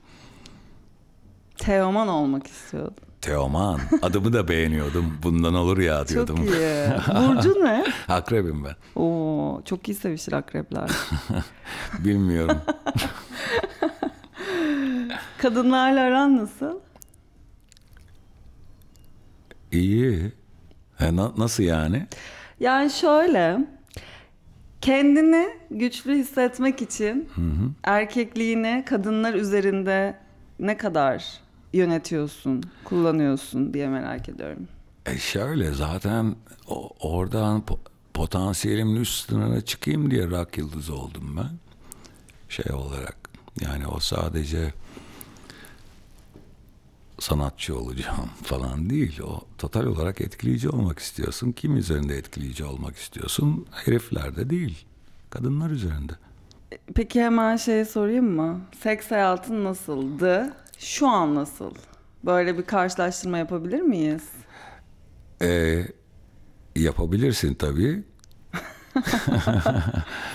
Teoman 1.57 2.07
olmak 2.07 2.47
istiyordum. 2.47 3.03
Teoman. 3.21 3.79
Adımı 4.01 4.33
da 4.33 4.47
beğeniyordum. 4.47 5.17
Bundan 5.23 5.53
olur 5.53 5.77
ya 5.77 6.07
diyordum. 6.07 6.37
Çok 6.37 6.45
iyi. 6.45 6.87
Burcu 7.27 7.63
ne? 7.63 7.85
Akrebim 8.07 8.63
ben. 8.65 9.01
Oo, 9.01 9.61
çok 9.65 9.89
iyi 9.89 9.95
sevişir 9.95 10.33
akrepler. 10.33 10.89
Bilmiyorum. 11.99 12.57
Kadınlarla 15.41 16.01
aran 16.01 16.37
nasıl? 16.37 16.79
İyi. 19.71 20.31
E, 20.99 21.15
na- 21.15 21.33
nasıl 21.37 21.63
yani? 21.63 22.07
Yani 22.59 22.89
şöyle, 22.91 23.57
kendini 24.81 25.47
güçlü 25.71 26.15
hissetmek 26.15 26.81
için 26.81 27.29
erkekliğini 27.83 28.83
kadınlar 28.87 29.33
üzerinde 29.33 30.17
ne 30.59 30.77
kadar 30.77 31.25
yönetiyorsun, 31.73 32.63
kullanıyorsun 32.83 33.73
diye 33.73 33.87
merak 33.87 34.29
ediyorum. 34.29 34.67
E 35.05 35.17
şöyle 35.17 35.71
zaten 35.71 36.35
o, 36.67 36.89
oradan 36.99 37.63
po- 37.67 37.89
potansiyelimin 38.13 38.95
üst 38.95 39.29
sınırına 39.29 39.61
çıkayım 39.61 40.11
diye 40.11 40.27
rock 40.27 40.57
yıldızı 40.57 40.95
oldum 40.95 41.37
ben. 41.37 41.49
Şey 42.49 42.73
olarak. 42.75 43.17
Yani 43.61 43.87
o 43.87 43.99
sadece 43.99 44.73
sanatçı 47.21 47.79
olacağım 47.79 48.29
falan 48.43 48.89
değil. 48.89 49.19
O 49.21 49.41
total 49.57 49.85
olarak 49.85 50.21
etkileyici 50.21 50.69
olmak 50.69 50.99
istiyorsun. 50.99 51.51
Kim 51.51 51.77
üzerinde 51.77 52.17
etkileyici 52.17 52.65
olmak 52.65 52.95
istiyorsun? 52.95 53.65
Heriflerde 53.71 54.49
değil. 54.49 54.85
Kadınlar 55.29 55.69
üzerinde. 55.69 56.13
Peki 56.95 57.21
hemen 57.23 57.55
şey 57.55 57.85
sorayım 57.85 58.35
mı? 58.35 58.61
Seks 58.79 59.11
hayatın 59.11 59.63
nasıldı? 59.63 60.53
Şu 60.77 61.07
an 61.07 61.35
nasıl? 61.35 61.71
Böyle 62.25 62.57
bir 62.57 62.63
karşılaştırma 62.63 63.37
yapabilir 63.37 63.81
miyiz? 63.81 64.23
E, 65.41 65.81
yapabilirsin 66.75 67.53
tabii. 67.53 68.03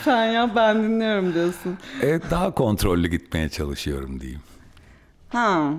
Sen 0.05 0.25
ya 0.27 0.53
ben 0.57 0.83
dinliyorum 0.83 1.35
diyorsun. 1.35 1.79
E, 2.03 2.21
daha 2.31 2.55
kontrollü 2.55 3.09
gitmeye 3.09 3.49
çalışıyorum 3.49 4.21
diyeyim. 4.21 4.41
Ha, 5.29 5.73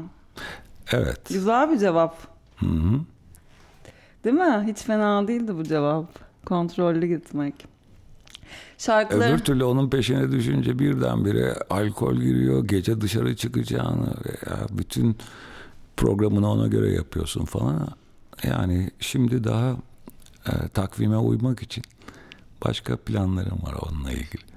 Evet. 0.91 1.29
güzel 1.29 1.71
bir 1.71 1.77
cevap. 1.77 2.17
Değil 4.23 4.35
mi? 4.35 4.63
Hiç 4.67 4.77
fena 4.77 5.27
değildi 5.27 5.57
bu 5.57 5.63
cevap. 5.63 6.05
Kontrollü 6.45 7.07
gitmek. 7.07 7.53
Şarkıları... 8.77 9.33
Öbür 9.33 9.39
türlü 9.39 9.63
onun 9.63 9.89
peşine 9.89 10.31
düşünce 10.31 10.79
birdenbire 10.79 11.55
alkol 11.69 12.15
giriyor, 12.15 12.65
gece 12.67 13.01
dışarı 13.01 13.35
çıkacağını 13.35 14.07
veya 14.25 14.67
bütün 14.71 15.17
programını 15.97 16.51
ona 16.51 16.67
göre 16.67 16.91
yapıyorsun 16.91 17.45
falan. 17.45 17.87
Yani 18.43 18.91
şimdi 18.99 19.43
daha 19.43 19.77
e, 20.47 20.67
takvime 20.73 21.17
uymak 21.17 21.63
için 21.63 21.83
başka 22.65 22.97
planlarım 22.97 23.63
var 23.63 23.75
onunla 23.81 24.11
ilgili. 24.11 24.56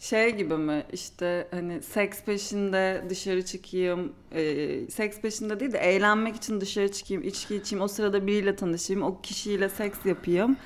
Şey 0.00 0.36
gibi 0.36 0.56
mi 0.56 0.84
işte 0.92 1.48
hani 1.50 1.82
seks 1.82 2.22
peşinde 2.22 3.04
dışarı 3.10 3.44
çıkayım, 3.44 4.12
e, 4.32 4.90
seks 4.90 5.20
peşinde 5.20 5.60
değil 5.60 5.72
de 5.72 5.78
eğlenmek 5.78 6.36
için 6.36 6.60
dışarı 6.60 6.92
çıkayım, 6.92 7.22
içki 7.22 7.56
içeyim, 7.56 7.82
o 7.84 7.88
sırada 7.88 8.26
biriyle 8.26 8.56
tanışayım, 8.56 9.02
o 9.02 9.20
kişiyle 9.20 9.68
seks 9.68 9.98
yapayım. 10.04 10.56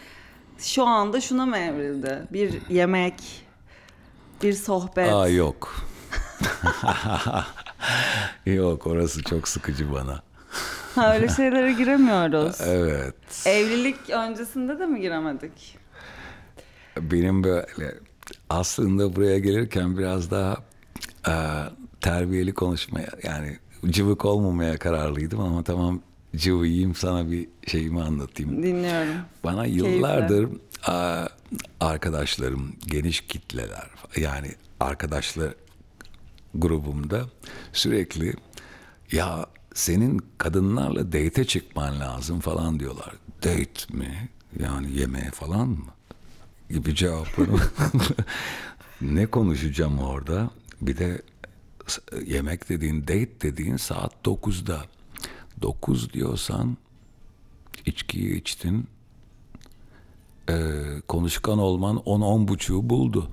Şu 0.59 0.85
anda 0.85 1.21
şuna 1.21 1.47
mı 1.47 1.57
evrildi? 1.57 2.23
Bir 2.33 2.61
yemek, 2.69 3.15
bir 4.43 4.53
sohbet. 4.53 5.12
Aa 5.12 5.29
yok. 5.29 5.75
yok 8.47 8.87
orası 8.87 9.23
çok 9.23 9.49
sıkıcı 9.49 9.93
bana. 9.93 10.23
Ha, 10.95 11.15
öyle 11.15 11.29
şeylere 11.29 11.73
giremiyoruz. 11.73 12.61
Evet. 12.67 13.47
Evlilik 13.47 14.11
öncesinde 14.11 14.79
de 14.79 14.87
mi 14.87 15.01
giremedik? 15.01 15.79
Benim 17.01 17.45
böyle 17.45 17.95
aslında 18.51 19.17
buraya 19.17 19.39
gelirken 19.39 19.99
biraz 19.99 20.31
daha 20.31 20.57
e, 21.29 21.35
terbiyeli 22.01 22.55
konuşmaya 22.55 23.09
yani 23.23 23.59
cıvık 23.91 24.25
olmamaya 24.25 24.79
kararlıydım 24.79 25.41
ama 25.41 25.62
tamam 25.62 26.01
cıvıyım 26.37 26.95
sana 26.95 27.31
bir 27.31 27.49
şeyimi 27.67 28.03
anlatayım. 28.03 28.62
Dinliyorum. 28.62 29.21
Bana 29.45 29.67
yıllardır 29.67 30.49
e, 30.89 31.29
arkadaşlarım 31.81 32.73
geniş 32.87 33.21
kitleler 33.21 33.91
yani 34.17 34.49
arkadaşlar 34.81 35.55
grubumda 36.55 37.25
sürekli 37.73 38.35
ya 39.12 39.47
senin 39.75 40.21
kadınlarla 40.39 41.07
date'e 41.12 41.45
çıkman 41.45 42.01
lazım 42.01 42.41
falan 42.41 42.81
diyorlar. 42.81 43.12
Date 43.45 43.97
mi? 43.97 44.29
Yani 44.61 44.93
yemeğe 44.93 45.31
falan 45.31 45.69
mı? 45.69 45.87
Gibi 46.73 46.95
cevaplarım. 46.95 47.61
ne 49.00 49.26
konuşacağım 49.26 49.99
orada? 49.99 50.50
Bir 50.81 50.99
de 50.99 51.23
yemek 52.26 52.69
dediğin, 52.69 53.02
date 53.02 53.41
dediğin 53.43 53.76
saat 53.76 54.12
9'da. 54.25 54.85
9 55.62 56.12
diyorsan 56.12 56.76
içkiyi 57.87 58.41
içtin. 58.41 58.87
Ee, 60.49 60.55
konuşkan 61.09 61.59
olman 61.59 61.97
10-10 61.97 62.49
buçuğu 62.49 62.91
buldu. 62.91 63.31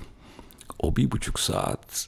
O 0.79 0.95
bir 0.95 1.11
buçuk 1.11 1.39
saat 1.39 2.07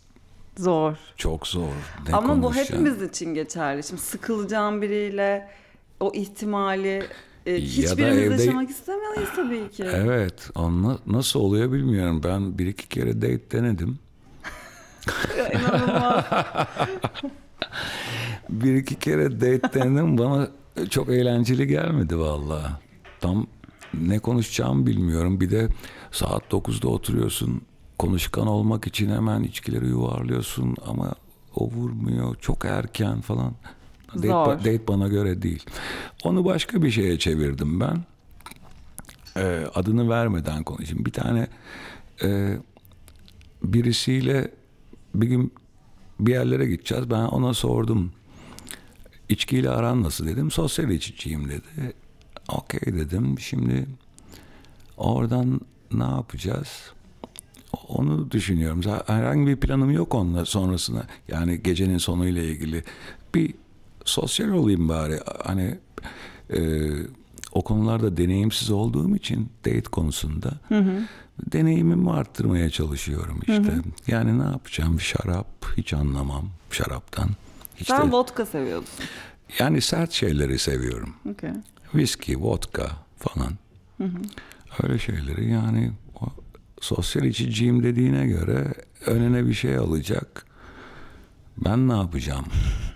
Zor. 0.58 0.98
çok 1.18 1.48
zor. 1.48 1.74
Ne 2.08 2.16
Ama 2.16 2.44
bu 2.44 2.56
hepimiz 2.56 3.02
için 3.02 3.34
geçerli. 3.34 3.84
Şimdi 3.84 4.02
sıkılacağım 4.02 4.82
biriyle 4.82 5.50
o 6.00 6.12
ihtimali 6.14 7.08
e, 7.46 7.56
hiçbirimiz 7.62 8.18
evde- 8.18 8.44
yaşamak 8.44 8.70
istemeyiz 8.70 9.30
tabii 9.36 9.70
ki. 9.72 9.84
Evet. 9.84 10.50
Onunla 10.56 10.98
nasıl 11.08 11.40
oluyor 11.40 11.72
bilmiyorum. 11.72 12.22
Ben 12.24 12.58
bir 12.58 12.68
iki 12.68 12.88
kere 12.90 13.16
date 13.22 13.52
denedim. 13.52 14.00
İnanılmaz. 15.54 16.26
Bir 18.50 18.76
iki 18.76 18.96
kere 18.96 19.32
date 19.42 19.80
denedim. 19.80 20.18
Bana 20.18 20.48
çok 20.90 21.10
eğlenceli 21.10 21.68
gelmedi 21.68 22.18
vallahi. 22.20 22.72
Tam 23.22 23.48
ne 23.94 24.20
konuşacağımı 24.20 24.86
bilmiyorum. 24.86 25.42
Bir 25.42 25.52
de 25.52 25.68
saat 26.12 26.44
9'da 26.52 26.88
oturuyorsun. 26.88 27.62
Konuşkan 28.00 28.48
olmak 28.48 28.88
için 28.88 29.10
hemen 29.10 29.44
içkileri 29.44 29.88
yuvarlıyorsun 29.88 30.76
ama 30.88 31.14
o 31.56 31.68
vurmuyor. 31.70 32.36
Çok 32.36 32.66
erken 32.66 33.22
falan. 33.22 33.54
Date, 34.16 34.28
Zor. 34.28 34.58
date 34.60 34.88
bana 34.88 35.08
göre 35.08 35.42
değil. 35.42 35.66
Onu 36.24 36.46
başka 36.46 36.84
bir 36.84 36.92
şeye 36.92 37.20
çevirdim 37.20 37.80
ben. 37.80 38.04
Ee, 39.38 39.66
adını 39.76 40.10
vermeden 40.10 40.64
konuşayım. 40.64 41.06
Bir 41.06 41.12
tane 41.12 41.48
e, 42.24 42.58
birisiyle 43.64 44.52
bir 45.16 45.28
gün 45.28 45.54
bir 46.20 46.32
yerlere 46.32 46.66
gideceğiz. 46.66 47.10
Ben 47.10 47.24
ona 47.24 47.54
sordum. 47.54 48.12
İçkiyle 49.30 49.70
aran 49.70 50.04
nasıl 50.04 50.28
dedim. 50.28 50.52
Sosyal 50.52 50.90
içiciyim 50.90 51.50
dedi. 51.50 51.94
Okey 52.50 52.94
dedim. 52.94 53.40
Şimdi 53.40 53.86
oradan 54.98 55.62
ne 55.94 56.04
yapacağız? 56.04 56.92
Onu 57.88 58.32
düşünüyorum. 58.32 58.82
Herhangi 59.08 59.48
bir 59.48 59.56
planım 59.56 59.92
yok 59.92 60.16
onunla 60.16 60.46
sonrasına. 60.46 61.04
Yani 61.28 61.64
gecenin 61.64 61.98
sonuyla 61.98 62.44
ilgili. 62.44 62.84
Bir 63.36 63.54
sosyal 64.06 64.50
olayım 64.50 64.90
bari. 64.90 65.20
Hani 65.44 65.78
e, 66.54 66.60
o 67.52 67.62
konularda 67.64 68.18
deneyimsiz 68.18 68.72
olduğum 68.72 69.16
için 69.16 69.50
date 69.66 69.82
konusunda 69.82 70.52
deneyimimi 71.52 72.12
arttırmaya 72.12 72.70
çalışıyorum 72.70 73.40
işte. 73.48 73.74
Yani 74.08 74.40
ne 74.40 74.44
yapacağım? 74.44 75.00
Şarap 75.02 75.48
hiç 75.78 75.94
anlamam 75.94 76.50
şaraptan. 76.72 77.30
Hiç 77.76 77.88
Sen 77.88 78.08
de- 78.08 78.12
vodka 78.12 78.46
seviyorsun. 78.46 79.06
yani 79.60 79.82
sert 79.82 80.12
şeyleri 80.12 80.60
seviyorum. 80.60 81.14
Okay. 81.32 81.52
Viski, 81.96 82.42
vodka 82.42 82.92
falan. 83.18 83.54
Öyle 84.84 85.00
şeyleri 85.00 85.50
yani 85.52 85.92
o 86.22 86.26
sosyal 86.82 87.26
içiciyim 87.26 87.84
dediğine 87.84 88.28
göre 88.28 88.74
önüne 89.06 89.48
bir 89.48 89.54
şey 89.54 89.78
alacak. 89.78 90.46
Ben 91.66 91.88
ne 91.88 91.94
yapacağım? 91.98 92.46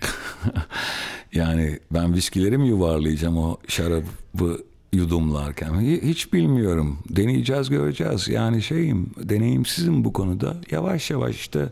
yani 1.32 1.78
ben 1.90 2.14
viskileri 2.14 2.58
mi 2.58 2.68
yuvarlayacağım 2.68 3.38
o 3.38 3.56
şarabı 3.68 4.58
yudumlarken? 4.92 5.68
Hi- 5.74 6.02
Hiç 6.02 6.32
bilmiyorum. 6.32 6.98
Deneyeceğiz, 7.10 7.70
göreceğiz. 7.70 8.28
Yani 8.28 8.62
şeyim, 8.62 9.10
deneyimsizim 9.16 10.04
bu 10.04 10.12
konuda. 10.12 10.56
Yavaş 10.70 11.10
yavaş 11.10 11.36
işte 11.36 11.68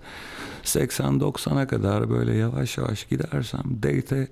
80-90'a 0.65 1.67
kadar 1.67 2.11
böyle 2.11 2.35
yavaş 2.35 2.79
yavaş 2.79 3.05
gidersem 3.05 3.63
date'e 3.83 4.29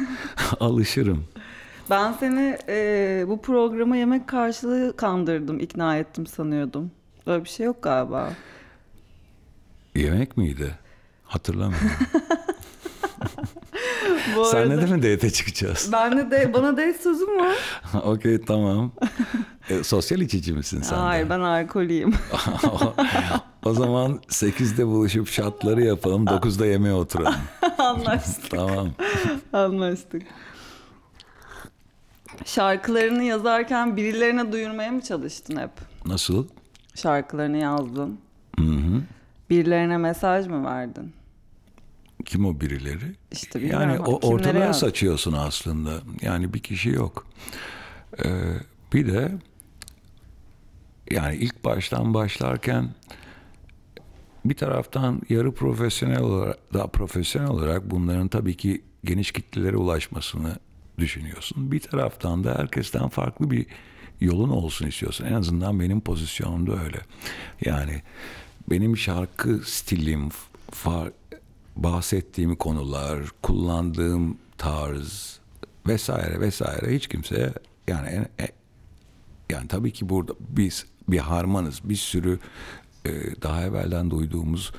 alışırım. 0.60 1.24
Ben 1.90 2.12
seni 2.12 2.56
e, 2.68 3.24
bu 3.28 3.42
programa 3.42 3.96
yemek 3.96 4.28
karşılığı 4.28 4.96
kandırdım, 4.96 5.60
ikna 5.60 5.96
ettim 5.96 6.26
sanıyordum. 6.26 6.90
Öyle 7.26 7.44
bir 7.44 7.48
şey 7.48 7.66
yok 7.66 7.82
galiba. 7.82 8.32
Yemek 9.94 10.36
miydi? 10.36 10.78
Hatırlamıyorum. 11.24 11.88
Bu 14.36 14.44
Senle 14.44 14.74
arada- 14.74 14.88
de 14.88 14.94
mi 14.94 15.02
date 15.02 15.30
çıkacağız? 15.30 15.88
Ben 15.92 16.30
de 16.30 16.54
bana 16.54 16.72
date 16.72 16.94
sözüm 17.02 17.38
var. 17.38 17.56
Okey 18.04 18.40
tamam. 18.40 18.92
E, 19.70 19.84
sosyal 19.84 20.20
içici 20.20 20.52
misin 20.52 20.82
sen 20.82 20.96
Hayır 20.96 21.26
de? 21.26 21.30
ben 21.30 21.40
alkoliyim. 21.40 22.14
o 23.64 23.72
zaman 23.74 24.20
8'de 24.28 24.86
buluşup 24.86 25.28
şatları 25.28 25.82
yapalım. 25.84 26.24
9'da 26.24 26.66
yemeğe 26.66 26.94
oturalım. 26.94 27.34
Anlaştık. 27.78 28.50
tamam. 28.50 28.88
Anlaştık. 29.52 30.22
Şarkılarını 32.44 33.22
yazarken 33.22 33.96
birilerine 33.96 34.52
duyurmaya 34.52 34.92
mı 34.92 35.00
çalıştın 35.00 35.56
hep? 35.56 35.70
Nasıl? 36.06 36.46
Şarkılarını 36.94 37.56
yazdın. 37.56 38.18
Hı 38.58 38.64
hı. 38.64 39.02
Birilerine 39.50 39.96
mesaj 39.96 40.46
mı 40.46 40.64
verdin? 40.64 41.12
Kim 42.24 42.46
o 42.46 42.60
birileri? 42.60 43.14
İşte 43.32 43.58
yani 43.60 43.98
o 44.00 44.28
ortalığa 44.28 44.64
yazdın? 44.64 44.86
saçıyorsun 44.86 45.32
aslında. 45.32 46.00
Yani 46.22 46.54
bir 46.54 46.58
kişi 46.58 46.90
yok. 46.90 47.26
Ee, 48.24 48.28
bir 48.92 49.12
de 49.12 49.32
yani 51.10 51.36
ilk 51.36 51.64
baştan 51.64 52.14
başlarken 52.14 52.88
bir 54.44 54.54
taraftan 54.54 55.22
yarı 55.28 55.54
profesyonel 55.54 56.20
olarak 56.20 56.58
daha 56.74 56.86
profesyonel 56.86 57.48
olarak 57.48 57.90
bunların 57.90 58.28
tabii 58.28 58.56
ki 58.56 58.82
geniş 59.04 59.32
kitlelere 59.32 59.76
ulaşmasını 59.76 60.56
düşünüyorsun. 60.98 61.72
Bir 61.72 61.80
taraftan 61.80 62.44
da 62.44 62.58
herkesten 62.58 63.08
farklı 63.08 63.50
bir 63.50 63.66
yolun 64.20 64.48
olsun 64.48 64.86
istiyorsun. 64.86 65.24
En 65.24 65.32
azından 65.32 65.80
benim 65.80 66.00
pozisyonumda 66.00 66.82
öyle. 66.84 67.00
Yani 67.64 68.02
benim 68.70 68.96
şarkı 68.96 69.60
stilim, 69.64 70.28
far, 70.70 71.10
bahsettiğim 71.76 72.56
konular, 72.56 73.28
kullandığım 73.42 74.38
tarz 74.58 75.38
vesaire 75.86 76.40
vesaire 76.40 76.94
hiç 76.94 77.06
kimseye 77.06 77.52
yani 77.88 78.26
e- 78.40 78.52
yani 79.50 79.68
tabii 79.68 79.92
ki 79.92 80.08
burada 80.08 80.32
biz 80.48 80.86
bir 81.08 81.18
harmanız. 81.18 81.80
Bir 81.84 81.96
sürü 81.96 82.38
e, 83.04 83.10
daha 83.42 83.62
evvelden 83.62 84.10
duyduğumuz 84.10 84.72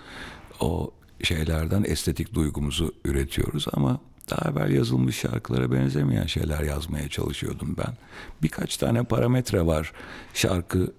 o 0.60 0.92
şeylerden 1.24 1.84
estetik 1.88 2.34
duygumuzu 2.34 2.96
üretiyoruz 3.06 3.66
ama 3.74 4.00
daha 4.30 4.52
evvel 4.52 4.72
yazılmış 4.72 5.16
şarkılara 5.18 5.72
benzemeyen 5.72 6.26
şeyler 6.26 6.62
yazmaya 6.62 7.10
çalışıyordum 7.10 7.76
ben. 7.78 7.94
Birkaç 8.42 8.78
tane 8.78 9.04
parametre 9.04 9.66
var 9.66 9.94
şarkı 10.34 10.94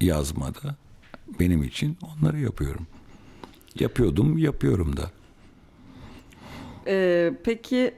yazmada 0.00 0.76
benim 1.40 1.62
için. 1.62 1.98
Onları 2.02 2.40
yapıyorum. 2.40 2.86
Yapıyordum, 3.78 4.38
yapıyorum 4.38 4.96
da. 4.96 5.10
Ee, 6.86 7.32
peki 7.44 7.94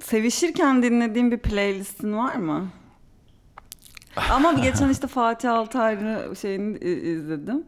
sevişirken 0.00 0.82
dinlediğin 0.82 1.30
bir 1.30 1.38
playlistin 1.38 2.16
var 2.16 2.34
mı? 2.36 2.68
Ama 4.30 4.52
geçen 4.52 4.88
işte 4.88 5.06
Fatih 5.06 5.52
Altaylı'nın 5.52 6.34
şeyini 6.34 6.78
i- 6.78 7.12
izledim. 7.12 7.64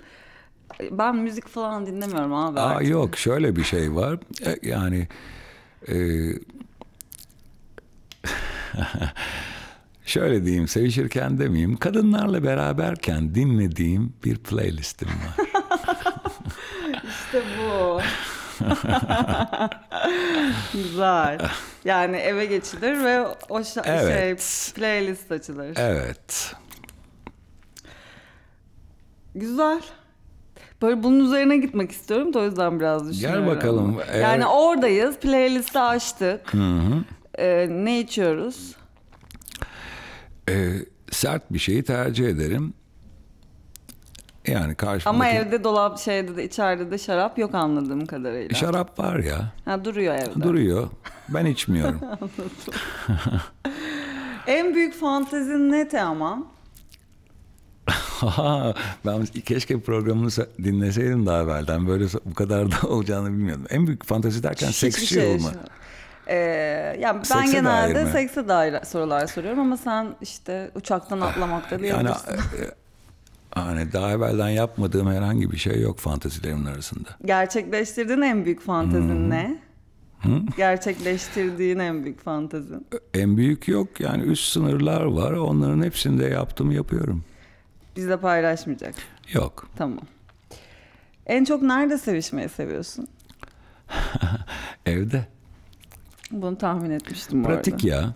Ben 0.91 1.17
müzik 1.17 1.49
falan 1.49 1.87
dinlemiyorum 1.87 2.35
abi. 2.35 2.61
Aa, 2.61 2.65
artık. 2.69 2.89
yok 2.91 3.17
şöyle 3.17 3.57
bir 3.57 3.65
şey 3.65 3.95
var. 3.95 4.19
E, 4.47 4.69
Yani 4.69 5.09
e, 5.89 5.95
şöyle 10.07 10.45
diyeyim 10.45 10.69
sevişirken 10.69 11.39
demeyeyim. 11.39 11.77
Kadınlarla 11.77 12.43
beraberken 12.45 13.35
dinlediğim 13.35 14.13
bir 14.25 14.37
playlistim 14.37 15.09
var. 15.09 15.47
İşte 17.09 17.43
bu. 17.59 18.01
Güzel. 20.73 21.39
Yani 21.85 22.17
eve 22.17 22.47
geçilir 22.47 23.05
ve 23.05 23.21
o 23.49 23.61
şa- 23.61 23.83
Evet. 23.87 24.41
şey 24.43 24.75
playlist 24.75 25.33
açılır. 25.33 25.77
evet. 25.77 26.55
Güzel. 29.35 29.81
Böyle 30.83 31.03
bunun 31.03 31.25
üzerine 31.25 31.57
gitmek 31.57 31.91
istiyorum 31.91 32.35
da 32.35 32.39
o 32.39 32.45
yüzden 32.45 32.81
biraz 32.81 33.11
düşünüyorum. 33.11 33.47
bakalım. 33.47 33.99
Yani 33.99 34.43
Eğer- 34.43 34.47
oradayız. 34.51 35.17
Playlisti 35.17 35.79
açtık. 35.79 36.53
Ee, 37.39 37.67
ne 37.71 38.01
içiyoruz? 38.01 38.77
E, 40.49 40.73
sert 41.11 41.53
bir 41.53 41.59
şeyi 41.59 41.83
tercih 41.85 42.29
ederim. 42.29 42.75
Yani 44.47 44.75
karşımdaki... 44.75 45.09
Ama 45.09 45.29
evde 45.29 45.65
dolap 45.65 45.99
şeyde 45.99 46.37
de 46.37 46.45
içeride 46.45 46.91
de 46.91 46.99
şarap 46.99 47.39
yok 47.39 47.55
anladığım 47.55 48.07
kadarıyla. 48.07 48.55
Şarap 48.57 48.99
var 48.99 49.19
ya. 49.19 49.53
Ha, 49.65 49.85
duruyor 49.85 50.15
evde. 50.15 50.43
Duruyor. 50.43 50.89
Ben 51.29 51.47
içmiyorum. 51.47 52.01
En 54.47 54.75
büyük 54.75 54.95
fantezin 55.01 55.73
ne 55.73 55.89
Teoman? 55.89 56.47
ben 59.07 59.25
keşke 59.45 59.81
programını 59.81 60.27
se- 60.29 60.65
dinleseydim 60.65 61.27
daha 61.27 61.43
evvelden. 61.43 61.87
Böyle 61.89 62.05
bu 62.25 62.35
kadar 62.35 62.71
da 62.73 62.77
olacağını 62.89 63.29
bilmiyordum. 63.29 63.67
En 63.71 63.87
büyük 63.87 64.05
fantezi 64.05 64.43
derken 64.43 64.67
Hiçbir 64.69 64.91
seksi 64.91 65.07
şey 65.07 65.35
olma. 65.35 65.51
Ee, 66.27 66.37
yani 67.01 67.19
ben 67.19 67.23
Sekse 67.23 67.53
genelde 67.53 67.95
dair 67.95 68.05
mi? 68.05 68.11
sekse 68.13 68.49
dair 68.49 68.85
sorular 68.85 69.27
soruyorum 69.27 69.61
ama 69.61 69.77
sen 69.77 70.07
işte 70.23 70.71
uçaktan 70.75 71.21
atlamakta 71.21 71.77
Ah, 71.77 71.81
Yani 71.83 71.83
diyebilirsin. 71.83 72.33
e, 72.63 72.71
hani 73.55 73.93
daha 73.93 74.11
evvelden 74.13 74.49
yapmadığım 74.49 75.11
herhangi 75.11 75.51
bir 75.51 75.57
şey 75.57 75.81
yok 75.81 75.99
fantezilerimin 75.99 76.65
arasında. 76.67 77.09
Gerçekleştirdiğin 77.25 78.21
en 78.21 78.45
büyük 78.45 78.61
fantezin 78.61 79.31
ne? 79.31 79.59
Gerçekleştirdiğin 80.57 81.79
en 81.79 82.05
büyük 82.05 82.21
fantezin. 82.21 82.87
En 83.15 83.37
büyük 83.37 83.69
yok 83.69 84.01
yani 84.01 84.23
üst 84.23 84.53
sınırlar 84.53 85.05
var. 85.05 85.33
Onların 85.33 85.83
hepsini 85.83 86.19
de 86.21 86.25
yaptım 86.25 86.71
yapıyorum. 86.71 87.25
Bizle 87.97 88.17
paylaşmayacak. 88.17 88.95
Yok. 89.33 89.69
Tamam. 89.77 90.01
En 91.27 91.45
çok 91.45 91.63
nerede 91.63 91.99
sevişmeyi 91.99 92.49
seviyorsun? 92.49 93.09
Evde. 94.87 95.27
Bunu 96.31 96.59
tahmin 96.59 96.91
etmiştim 96.91 97.45
Pratik 97.45 97.75
arada. 97.75 97.87
ya. 97.89 98.15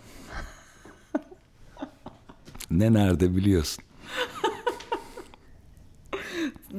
ne 2.71 2.93
nerede 2.93 3.37
biliyorsun. 3.37 3.85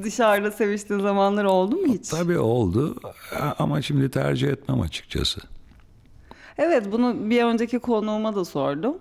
Dışarıda 0.04 0.52
seviştiğin 0.52 1.00
zamanlar 1.00 1.46
oldu 1.46 1.76
mu 1.76 1.94
hiç? 1.94 2.10
Tabii 2.10 2.40
oldu 2.40 2.96
ama 3.60 3.82
şimdi 3.82 4.12
tercih 4.12 4.48
etmem 4.48 4.82
açıkçası. 4.82 5.42
Evet 6.58 6.92
bunu 6.92 7.30
bir 7.30 7.44
önceki 7.44 7.80
konuğuma 7.80 8.36
da 8.36 8.46
sordum. 8.46 8.98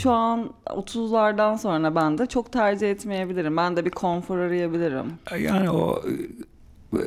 Şu 0.00 0.10
an 0.10 0.50
30'lardan 0.66 1.58
sonra 1.58 1.94
ben 1.94 2.18
de 2.18 2.26
çok 2.26 2.52
tercih 2.52 2.90
etmeyebilirim. 2.90 3.56
Ben 3.56 3.76
de 3.76 3.84
bir 3.84 3.90
konfor 3.90 4.38
arayabilirim. 4.38 5.06
Yani 5.38 5.70
o 5.70 6.02
e, 6.92 6.98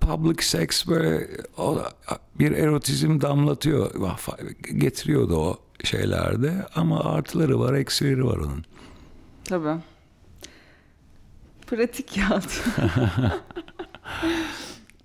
public 0.00 0.42
sex 0.42 0.88
böyle 0.88 1.28
o, 1.58 1.78
bir 2.38 2.52
erotizm 2.52 3.20
damlatıyor, 3.20 3.90
getiriyordu 4.78 5.36
o 5.36 5.56
şeylerde 5.84 6.52
ama 6.74 7.00
artıları 7.00 7.60
var, 7.60 7.74
eksileri 7.74 8.24
var 8.26 8.36
onun. 8.36 8.64
Tabii. 9.44 9.80
Pratik 11.76 12.16
ya. 12.16 12.40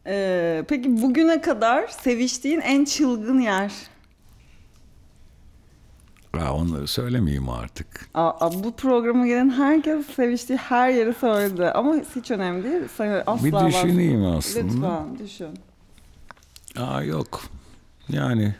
Ee, 0.10 0.64
peki 0.68 1.02
bugüne 1.02 1.42
kadar 1.42 1.88
seviştiğin 1.88 2.60
en 2.60 2.86
çılgın 2.86 3.40
yer? 3.40 3.72
Ha, 6.36 6.54
onları 6.54 6.88
söylemeyeyim 6.88 7.50
artık. 7.50 8.10
Aa, 8.14 8.52
bu 8.64 8.72
programa 8.76 9.28
gelen 9.28 9.50
herkes 9.50 10.06
seviştiği 10.16 10.58
her 10.60 10.90
yeri 10.90 11.14
söyledi. 11.14 11.66
Ama 11.66 11.96
hiç 12.16 12.32
önemli 12.32 12.64
değil. 12.64 12.84
Sen 12.98 13.24
asla 13.28 13.46
Bir 13.46 13.68
düşüneyim 13.68 14.26
aslında. 14.26 14.66
Lütfen 14.74 15.20
düşün. 15.20 15.50
Aa 16.78 17.04
yok. 17.04 17.44
Yani 18.10 18.56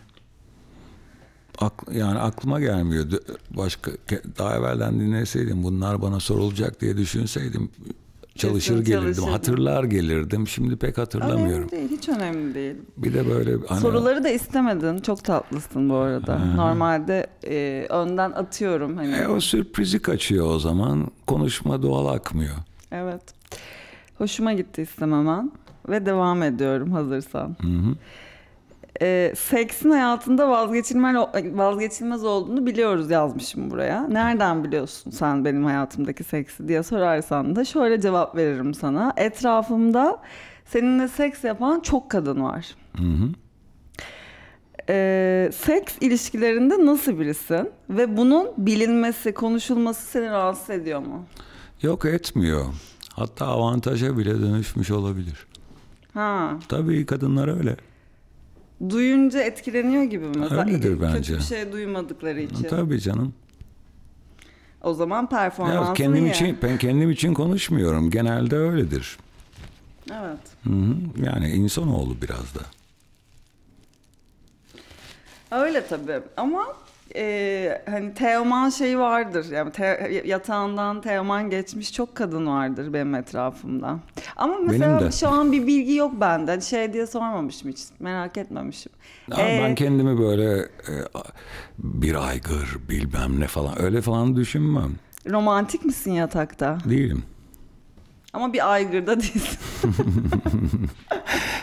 ak- 1.58 1.88
yani 1.92 2.20
aklıma 2.20 2.60
gelmiyordu. 2.60 3.20
Başka 3.58 3.92
daha 4.38 4.56
evvelden 4.56 5.00
dinleseydim 5.00 5.64
bunlar 5.64 6.02
bana 6.02 6.20
sorulacak 6.20 6.82
diye 6.82 6.98
düşünseydim 6.98 7.70
çalışır 8.36 8.74
Kesin 8.74 8.86
gelirdim. 8.86 9.04
çalışırdın. 9.06 9.32
Hatırlar 9.32 9.84
gelirdim. 9.84 10.48
Şimdi 10.48 10.76
pek 10.76 10.98
hatırlamıyorum. 10.98 11.54
Önemli 11.54 11.72
değil. 11.72 11.90
Hiç 12.00 12.10
önemli 12.10 12.56
değil. 12.56 12.76
Bir 12.98 13.14
de 13.14 13.30
böyle 13.30 13.56
hani, 13.68 13.82
Soruları 13.82 14.24
da 14.24 14.30
istemedin. 14.30 14.98
Çok 14.98 15.24
tatlısın 15.24 15.90
bu 15.90 15.96
arada. 15.96 16.40
Normalde 16.56 17.28
e, 17.48 17.86
önden 17.90 18.32
atıyorum. 18.32 18.98
Hani. 18.98 19.16
e, 19.16 19.28
o 19.28 19.40
sürprizi 19.40 20.00
kaçıyor 20.00 20.48
o 20.48 20.60
zaman. 20.60 21.08
Konuşma 21.28 21.82
doğal 21.82 22.06
akmıyor. 22.16 22.56
Evet. 22.92 23.22
Hoşuma 24.18 24.54
gitti 24.54 24.82
istememen. 24.82 25.52
Ve 25.90 26.06
devam 26.06 26.44
ediyorum 26.44 26.92
hazırsan. 26.92 27.56
Hı 27.62 27.68
hı. 27.68 27.96
Ee, 29.02 29.34
seksin 29.38 29.90
hayatında 29.92 30.50
vazgeçilmez, 30.50 31.16
vazgeçilmez 31.54 32.24
olduğunu 32.24 32.66
biliyoruz 32.66 33.12
yazmışım 33.12 33.72
buraya. 33.72 34.08
Nereden 34.08 34.64
biliyorsun 34.64 35.12
sen 35.12 35.46
benim 35.46 35.66
hayatımdaki 35.66 36.24
seksi 36.24 36.68
diye 36.68 36.84
sorarsan 36.84 37.56
da 37.56 37.66
şöyle 37.66 38.02
cevap 38.02 38.36
veririm 38.36 38.74
sana. 38.74 39.14
Etrafımda 39.18 40.22
seninle 40.66 41.08
seks 41.08 41.44
yapan 41.44 41.80
çok 41.80 42.12
kadın 42.12 42.44
var. 42.44 42.76
Hı 42.98 43.04
hı. 43.04 43.30
Ee, 44.90 45.50
seks 45.54 45.94
ilişkilerinde 46.02 46.86
nasıl 46.86 47.20
birisin? 47.20 47.70
Ve 47.90 48.18
bunun 48.18 48.48
bilinmesi, 48.58 49.34
konuşulması 49.34 50.06
seni 50.06 50.30
rahatsız 50.30 50.70
ediyor 50.70 51.00
mu? 51.00 51.26
Yok 51.82 52.06
etmiyor. 52.06 52.66
Hatta 53.14 53.46
avantaja 53.46 54.18
bile 54.18 54.42
dönüşmüş 54.42 54.92
olabilir. 54.92 55.48
Ha, 56.14 56.52
Tabii 56.70 57.06
kadınlar 57.06 57.58
öyle. 57.58 57.76
Duyunca 58.90 59.42
etkileniyor 59.42 60.04
gibi 60.04 60.26
mi? 60.26 60.46
Öyledir 60.46 60.82
Kötü 60.82 61.02
bence. 61.02 61.36
bir 61.36 61.42
şey 61.42 61.72
duymadıkları 61.72 62.42
için. 62.42 62.64
Tabii 62.64 63.00
canım. 63.02 63.34
O 64.82 64.94
zaman 64.94 65.24
Ya 65.24 65.30
performansın 65.30 65.94
kendim 65.94 66.26
iyi. 66.26 66.32
için 66.32 66.58
ben 66.64 66.78
kendim 66.78 67.12
için 67.12 67.34
konuşmuyorum. 67.34 68.10
Genelde 68.10 68.56
öyledir. 68.56 69.18
Evet. 70.12 70.40
Hı 70.64 70.70
hı. 70.70 70.96
Yani 71.26 71.50
insanoğlu 71.50 72.22
biraz 72.22 72.56
da. 72.56 72.62
Öyle 75.52 75.88
tabii 75.88 76.20
ama 76.38 76.66
e, 77.16 77.82
hani 77.90 78.14
Teoman 78.14 78.70
şeyi 78.70 79.00
vardır. 79.00 79.46
Yani 79.52 79.72
te- 79.72 80.22
yatağından 80.26 81.02
Teoman 81.02 81.50
geçmiş 81.50 81.94
çok 81.94 82.16
kadın 82.16 82.48
vardır 82.48 82.94
benim 82.94 83.16
etrafımda. 83.16 84.00
Ama 84.36 84.56
mesela 84.66 85.00
Benim 85.00 85.08
de. 85.08 85.12
şu 85.12 85.30
an 85.30 85.52
bir 85.52 85.68
bilgi 85.68 85.94
yok 85.96 86.14
bende. 86.22 86.52
Hani 86.52 86.62
şey 86.62 86.94
diye 86.94 87.08
sormamışım 87.08 87.72
hiç. 87.72 87.80
Merak 88.00 88.38
etmemişim. 88.38 88.92
Ama 89.32 89.44
Ee, 89.44 89.60
ben 89.64 89.76
kendimi 89.76 90.20
böyle 90.20 90.60
e, 90.62 90.94
bir 91.80 92.28
aygır 92.28 92.78
bilmem 92.90 93.40
ne 93.40 93.48
falan 93.48 93.82
öyle 93.82 94.02
falan 94.02 94.36
düşünmem. 94.36 94.92
romantik 95.30 95.86
misin 95.86 96.12
yatakta? 96.12 96.78
Değilim. 96.86 97.24
Ama 98.34 98.54
bir 98.54 98.74
aygırda 98.74 99.20
değilsin. 99.20 99.60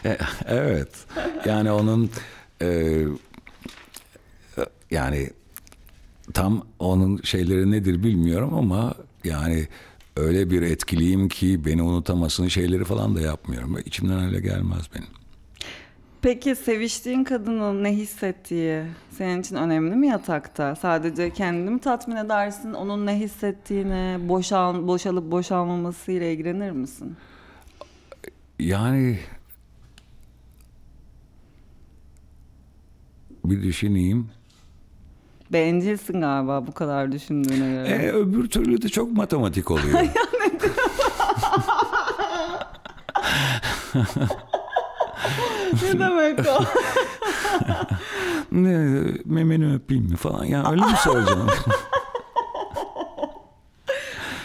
E, 0.05 0.19
evet. 0.47 0.89
Yani 1.45 1.73
onun 1.73 2.11
e, 2.63 2.99
yani 4.95 5.31
tam 6.35 6.67
onun 6.79 7.21
şeyleri 7.23 7.71
nedir 7.71 8.03
bilmiyorum 8.03 8.55
ama 8.55 8.95
yani 9.25 9.69
öyle 10.17 10.51
bir 10.51 10.63
etkiliyim 10.63 11.29
ki 11.29 11.65
beni 11.65 11.83
unutamasın 11.83 12.49
şeyleri 12.49 12.85
falan 12.85 13.17
da 13.17 13.21
yapmıyorum. 13.21 13.79
İçimden 13.85 14.25
öyle 14.25 14.41
gelmez 14.41 14.83
benim. 14.95 15.09
Peki 16.23 16.57
seviştiğin 16.57 17.25
kadının 17.25 17.85
ne 17.85 17.97
hissettiği 17.97 18.83
senin 19.11 19.41
için 19.41 19.57
önemli 19.57 19.97
mi 19.97 20.07
yatakta? 20.07 20.77
Sadece 20.77 21.31
kendini 21.31 21.71
mi 21.71 21.81
tatmin 21.81 22.17
edersin? 22.17 22.73
Onun 22.73 23.07
ne 23.07 23.19
hissettiğine, 23.19 24.19
boşal, 24.29 24.87
boşalıp 24.87 25.31
boşalmamasıyla 25.31 26.27
ilgilenir 26.27 26.71
misin? 26.71 27.17
Yani 28.59 29.19
bir 33.45 33.63
düşüneyim. 33.63 34.29
Bencilsin 35.53 36.21
galiba 36.21 36.67
bu 36.67 36.73
kadar 36.73 37.13
düşündüğüne 37.13 37.73
göre. 37.73 37.89
E, 37.89 38.13
öbür 38.13 38.49
türlü 38.49 38.83
de 38.83 38.89
çok 38.89 39.13
matematik 39.13 39.71
oluyor. 39.71 40.01
ne 45.83 45.99
demek 45.99 46.39
o? 46.39 46.65
ne, 48.53 49.03
memeni 49.25 49.75
öpeyim 49.75 50.05
mi 50.05 50.17
falan. 50.17 50.45
Yani 50.45 50.69
öyle 50.69 50.81
mi 50.81 50.97
soracağım? 51.05 51.47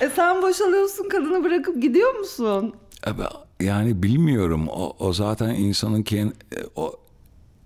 e 0.02 0.10
sen 0.10 0.42
boşalıyorsun 0.42 1.10
kadını 1.10 1.44
bırakıp 1.44 1.82
gidiyor 1.82 2.16
musun? 2.16 2.74
Abi, 3.06 3.22
yani 3.60 4.04
bilmiyorum. 4.04 4.68
O, 4.70 4.96
o 5.00 5.14
zaten 5.14 5.50
insanın 5.50 6.04
kendi... 6.04 6.34
O, 6.76 6.94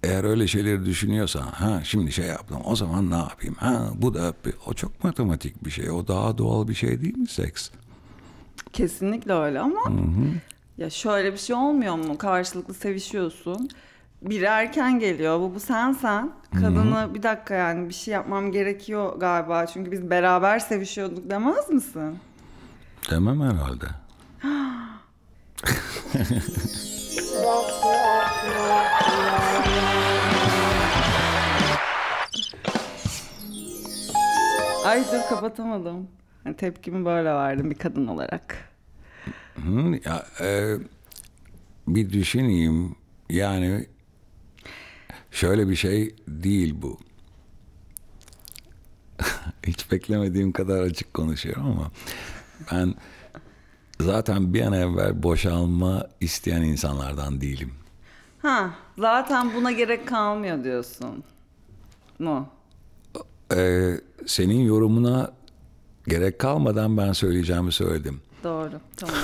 eğer 0.04 0.24
öyle 0.24 0.48
şeyleri 0.48 0.86
düşünüyorsa 0.86 1.42
ha 1.54 1.82
şimdi 1.84 2.12
şey 2.12 2.26
yaptım 2.28 2.58
o 2.66 2.76
zaman 2.76 3.10
ne 3.12 3.16
yapayım 3.18 3.56
ha 3.56 3.88
bu 3.96 4.14
da 4.14 4.34
bir- 4.46 4.54
o 4.66 4.74
çok 4.74 5.04
matematik 5.04 5.66
bir 5.66 5.72
şey 5.72 5.92
o 5.92 6.08
daha 6.08 6.38
doğal 6.38 6.68
bir 6.68 6.74
şey 6.74 7.02
değil 7.02 7.18
mi 7.18 7.28
seks 7.28 7.70
Kesinlikle 8.74 9.34
öyle 9.34 9.60
ama 9.60 9.82
ya 10.78 10.90
şöyle 10.90 11.34
bir 11.34 11.38
şey 11.38 11.56
olmuyor 11.56 11.96
mu? 11.96 12.18
Karşılıklı 12.18 12.74
sevişiyorsun. 12.74 13.70
Biri 14.22 14.46
erken 14.46 15.00
geliyor. 15.00 15.40
Bu, 15.40 15.56
bu 15.56 15.60
sensen. 15.60 16.32
Kadını 16.54 17.14
bir 17.14 17.24
dakika 17.24 17.54
yani 17.56 17.90
bir 17.90 17.94
şey 17.94 18.14
yapmam 18.14 18.52
gerekiyor 18.52 19.20
galiba. 19.20 19.66
Çünkü 19.68 19.92
biz 19.92 20.10
beraber 20.10 20.60
sevişiyorduk 20.60 21.30
demez 21.30 21.70
misin? 21.70 22.18
demem 23.12 23.42
herhalde 23.42 23.86
Ay 34.86 35.04
dur 35.12 35.30
kapatamadım. 35.30 36.08
Yani 36.46 36.56
tepkimi 36.56 37.06
böyle 37.06 37.30
verdim 37.30 37.72
bir 37.72 37.76
kadın 37.76 38.08
olarak. 38.08 38.70
Hı, 39.56 40.00
ya, 40.06 40.26
e, 40.42 40.76
bir 41.88 42.12
düşüneyim. 42.12 42.96
Yani 43.30 43.86
şöyle 45.32 45.70
bir 45.70 45.76
şey 45.76 46.16
değil 46.28 46.76
bu. 46.82 47.00
Hiç 49.68 49.92
beklemediğim 49.92 50.52
kadar 50.52 50.82
açık 50.82 51.14
konuşuyorum 51.14 51.66
ama 51.66 51.92
ben 52.72 52.96
zaten 54.04 54.54
bir 54.54 54.62
an 54.62 54.74
evvel 54.74 55.24
boşalma 55.24 56.08
isteyen 56.22 56.62
insanlardan 56.62 57.42
değilim. 57.42 57.72
Ha, 58.42 58.74
zaten 58.98 59.52
buna 59.56 59.72
gerek 59.72 60.08
kalmıyor 60.08 60.64
diyorsun. 60.64 61.24
Mu? 62.20 62.48
E, 63.56 63.92
senin 64.26 64.60
yorumuna 64.66 65.32
gerek 66.08 66.40
kalmadan 66.40 66.98
ben 66.98 67.12
söyleyeceğimi 67.12 67.72
söyledim. 67.72 68.22
Doğru, 68.44 68.72
tamam. 68.98 69.16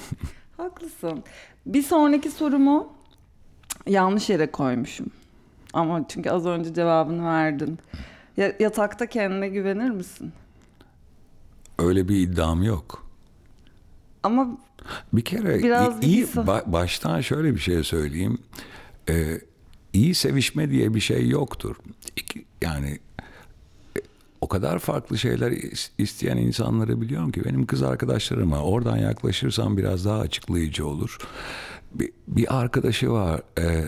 Haklısın. 0.56 1.24
Bir 1.66 1.82
sonraki 1.82 2.30
sorumu 2.30 2.92
yanlış 3.86 4.30
yere 4.30 4.50
koymuşum. 4.50 5.06
Ama 5.72 6.04
çünkü 6.08 6.30
az 6.30 6.46
önce 6.46 6.74
cevabını 6.74 7.24
verdin. 7.24 7.78
Ya- 8.36 8.52
yatakta 8.60 9.06
kendine 9.06 9.48
güvenir 9.48 9.90
misin? 9.90 10.32
Öyle 11.78 12.08
bir 12.08 12.16
iddiam 12.16 12.62
yok. 12.62 13.01
Ama 14.22 14.58
Bir 15.12 15.22
kere 15.24 15.62
Biraz 15.62 16.02
iyi 16.02 16.24
ba- 16.26 16.72
baştan 16.72 17.20
şöyle 17.20 17.54
bir 17.54 17.60
şey 17.60 17.84
söyleyeyim. 17.84 18.38
Ee, 19.08 19.40
iyi 19.92 20.14
sevişme 20.14 20.70
diye 20.70 20.94
bir 20.94 21.00
şey 21.00 21.28
yoktur. 21.28 21.76
Yani 22.62 22.98
e, 23.96 24.00
o 24.40 24.48
kadar 24.48 24.78
farklı 24.78 25.18
şeyler 25.18 25.52
is- 25.52 25.90
isteyen 25.98 26.36
insanları 26.36 27.00
biliyorum 27.00 27.32
ki 27.32 27.44
benim 27.44 27.66
kız 27.66 27.82
arkadaşlarıma 27.82 28.62
oradan 28.62 28.96
yaklaşırsam 28.96 29.76
biraz 29.76 30.04
daha 30.04 30.20
açıklayıcı 30.20 30.86
olur. 30.86 31.18
Bir, 31.94 32.10
bir 32.28 32.58
arkadaşı 32.60 33.10
var, 33.10 33.40
e, 33.58 33.84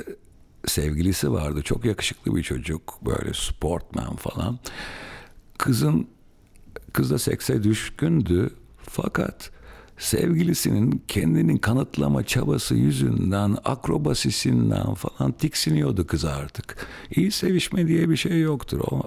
sevgilisi 0.66 1.32
vardı. 1.32 1.62
Çok 1.62 1.84
yakışıklı 1.84 2.36
bir 2.36 2.42
çocuk, 2.42 2.98
böyle 3.06 3.32
sportman 3.34 4.16
falan. 4.16 4.58
Kızın 5.58 6.08
Kız 6.92 7.10
da 7.10 7.18
sekse 7.18 7.62
düşkündü 7.62 8.50
fakat 8.82 9.50
sevgilisinin 9.98 11.02
kendini 11.08 11.60
kanıtlama 11.60 12.22
çabası 12.22 12.74
yüzünden, 12.74 13.56
akrobasisinden 13.64 14.94
falan 14.94 15.32
tiksiniyordu 15.32 16.06
kız 16.06 16.24
artık. 16.24 16.86
İyi 17.16 17.30
sevişme 17.30 17.86
diye 17.88 18.08
bir 18.10 18.16
şey 18.16 18.40
yoktur. 18.40 18.80
O 18.90 19.02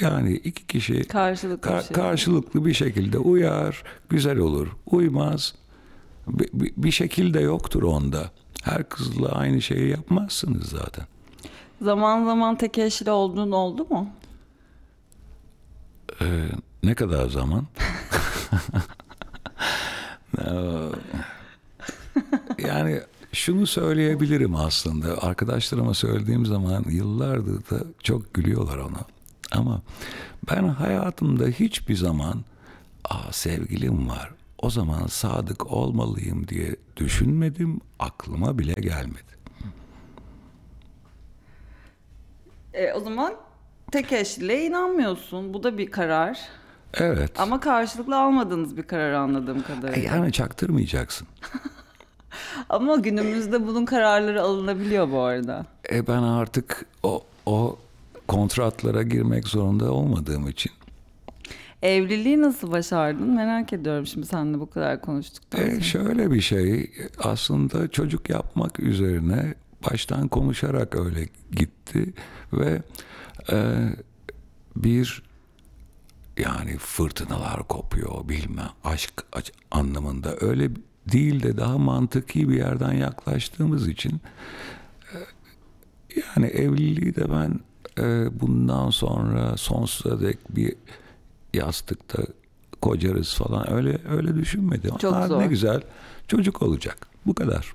Yani 0.00 0.32
iki 0.32 0.66
kişi 0.66 1.04
Karşılıklı 1.04 1.70
Ka- 1.70 1.78
bir 1.78 1.84
şey. 1.84 1.94
karşılıklı 1.96 2.64
bir 2.66 2.74
şekilde 2.74 3.18
uyar, 3.18 3.82
güzel 4.08 4.38
olur. 4.38 4.68
Uymaz, 4.86 5.54
bir, 6.28 6.48
bir, 6.54 6.72
bir 6.76 6.90
şekilde 6.90 7.40
yoktur 7.40 7.82
onda. 7.82 8.30
Her 8.62 8.88
kızla 8.88 9.28
aynı 9.28 9.62
şeyi 9.62 9.88
yapmazsınız 9.90 10.66
zaten. 10.68 11.04
Zaman 11.82 12.24
zaman 12.24 12.56
tek 12.58 12.78
eşli 12.78 13.10
olduğun 13.10 13.50
oldu 13.50 13.86
mu? 13.90 14.08
Ee, 16.22 16.44
ne 16.82 16.94
kadar 16.94 17.28
zaman? 17.28 17.64
Ee, 20.38 20.88
yani 22.68 23.00
şunu 23.32 23.66
söyleyebilirim 23.66 24.56
aslında. 24.56 25.22
Arkadaşlarıma 25.22 25.94
söylediğim 25.94 26.46
zaman 26.46 26.84
yıllardır 26.88 27.70
da 27.70 27.84
çok 28.02 28.34
gülüyorlar 28.34 28.78
ona. 28.78 29.00
Ama 29.52 29.82
ben 30.50 30.68
hayatımda 30.68 31.46
hiçbir 31.46 31.96
zaman 31.96 32.44
Aa, 33.04 33.32
sevgilim 33.32 34.08
var. 34.08 34.30
O 34.58 34.70
zaman 34.70 35.06
sadık 35.06 35.72
olmalıyım 35.72 36.48
diye 36.48 36.76
düşünmedim. 36.96 37.80
Aklıma 37.98 38.58
bile 38.58 38.72
gelmedi. 38.72 39.34
E, 42.74 42.92
o 42.92 43.00
zaman 43.00 43.34
tek 43.92 44.12
eşliliğe 44.12 44.66
inanmıyorsun. 44.66 45.54
Bu 45.54 45.62
da 45.62 45.78
bir 45.78 45.90
karar. 45.90 46.38
Evet. 46.96 47.40
Ama 47.40 47.60
karşılıklı 47.60 48.18
almadığınız 48.20 48.76
bir 48.76 48.82
karar 48.82 49.12
anladığım 49.12 49.58
E, 49.58 49.62
kadarıyla. 49.62 50.14
yani 50.16 50.32
çaktırmayacaksın. 50.32 51.26
Ama 52.68 52.96
günümüzde 52.96 53.66
bunun 53.66 53.84
kararları 53.84 54.42
alınabiliyor 54.42 55.10
bu 55.10 55.20
arada. 55.20 55.66
E 55.92 56.06
ben 56.06 56.22
artık 56.22 56.86
o 57.02 57.22
o 57.46 57.78
kontratlara 58.28 59.02
girmek 59.02 59.48
zorunda 59.48 59.92
olmadığım 59.92 60.48
için 60.48 60.72
Evliliği 61.82 62.40
nasıl 62.42 62.70
başardın 62.72 63.30
merak 63.34 63.72
ediyorum 63.72 64.06
şimdi 64.06 64.26
seninle 64.26 64.60
bu 64.60 64.70
kadar 64.70 65.00
konuştuktan 65.00 65.58
sonra. 65.58 65.70
e, 65.72 65.80
şöyle 65.80 66.30
bir 66.30 66.40
şey 66.40 66.90
aslında 67.18 67.88
çocuk 67.88 68.30
yapmak 68.30 68.80
üzerine 68.80 69.54
baştan 69.90 70.28
konuşarak 70.28 70.96
öyle 70.96 71.28
gitti 71.52 72.12
ve 72.52 72.82
e, 73.52 73.56
bir 74.76 75.22
yani 76.38 76.78
fırtınalar 76.78 77.68
kopuyor 77.68 78.28
bilmem 78.28 78.70
aşk 78.84 79.24
anlamında 79.70 80.36
öyle 80.40 80.70
değil 81.12 81.42
de 81.42 81.56
daha 81.56 81.78
mantıki 81.78 82.48
bir 82.48 82.56
yerden 82.56 82.92
yaklaştığımız 82.92 83.88
için 83.88 84.20
e, 85.14 85.18
yani 86.36 86.46
evliliği 86.46 87.16
de 87.16 87.24
ben 87.32 87.60
e, 88.04 88.40
bundan 88.40 88.90
sonra 88.90 89.56
sonsuza 89.56 90.20
dek 90.20 90.38
bir 90.56 90.74
yastıkta 91.54 92.22
kocarız 92.82 93.34
falan 93.34 93.72
öyle 93.72 93.98
öyle 94.08 94.34
düşünmedim. 94.34 94.96
Çok 94.96 95.26
zor. 95.26 95.40
Ne 95.40 95.46
güzel 95.46 95.80
çocuk 96.28 96.62
olacak 96.62 97.06
bu 97.26 97.34
kadar. 97.34 97.74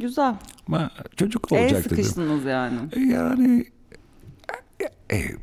Güzel. 0.00 0.34
Ma 0.66 0.90
çocuk 1.16 1.52
El 1.52 1.62
olacak 1.62 1.84
dedim. 1.84 1.96
sıkıştınız 1.96 2.44
yani. 2.44 2.78
E, 2.92 3.00
Yani 3.00 3.64
e, 5.10 5.16
e, 5.16 5.36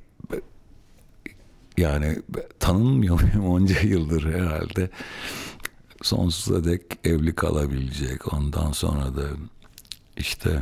yani 1.80 2.16
tanınmıyor 2.60 3.22
muyum 3.22 3.46
onca 3.50 3.80
yıldır 3.82 4.34
herhalde. 4.34 4.90
Sonsuza 6.02 6.64
dek 6.64 6.82
evli 7.04 7.36
kalabilecek. 7.36 8.34
Ondan 8.34 8.72
sonra 8.72 9.16
da 9.16 9.24
işte 10.18 10.62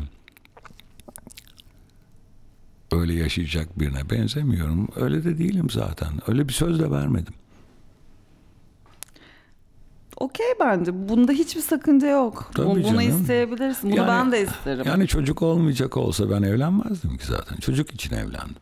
öyle 2.92 3.14
yaşayacak 3.14 3.80
birine 3.80 4.10
benzemiyorum. 4.10 4.88
Öyle 4.96 5.24
de 5.24 5.38
değilim 5.38 5.70
zaten. 5.70 6.10
Öyle 6.28 6.48
bir 6.48 6.54
söz 6.54 6.80
de 6.80 6.92
vermedim. 6.92 7.34
Okey 10.18 10.46
bence. 10.60 11.10
Bunda 11.10 11.32
hiçbir 11.32 11.62
sakınca 11.62 12.08
yok. 12.08 12.52
Tabii 12.56 12.66
Bu- 12.68 12.76
Bunu 12.76 12.84
canım. 12.84 13.00
isteyebilirsin. 13.22 13.90
Bunu 13.90 13.98
Yani- 13.98 14.08
ben 14.08 14.32
de 14.32 14.42
isterim. 14.44 14.84
Yani 14.88 15.08
çocuk 15.08 15.42
olmayacak 15.42 15.98
olsa 15.98 16.30
ben 16.30 16.42
evlenmezdim 16.44 17.18
ki 17.18 17.26
zaten. 17.26 17.56
Çocuk 17.58 17.94
için 17.94 18.16
evlendim. 18.16 18.56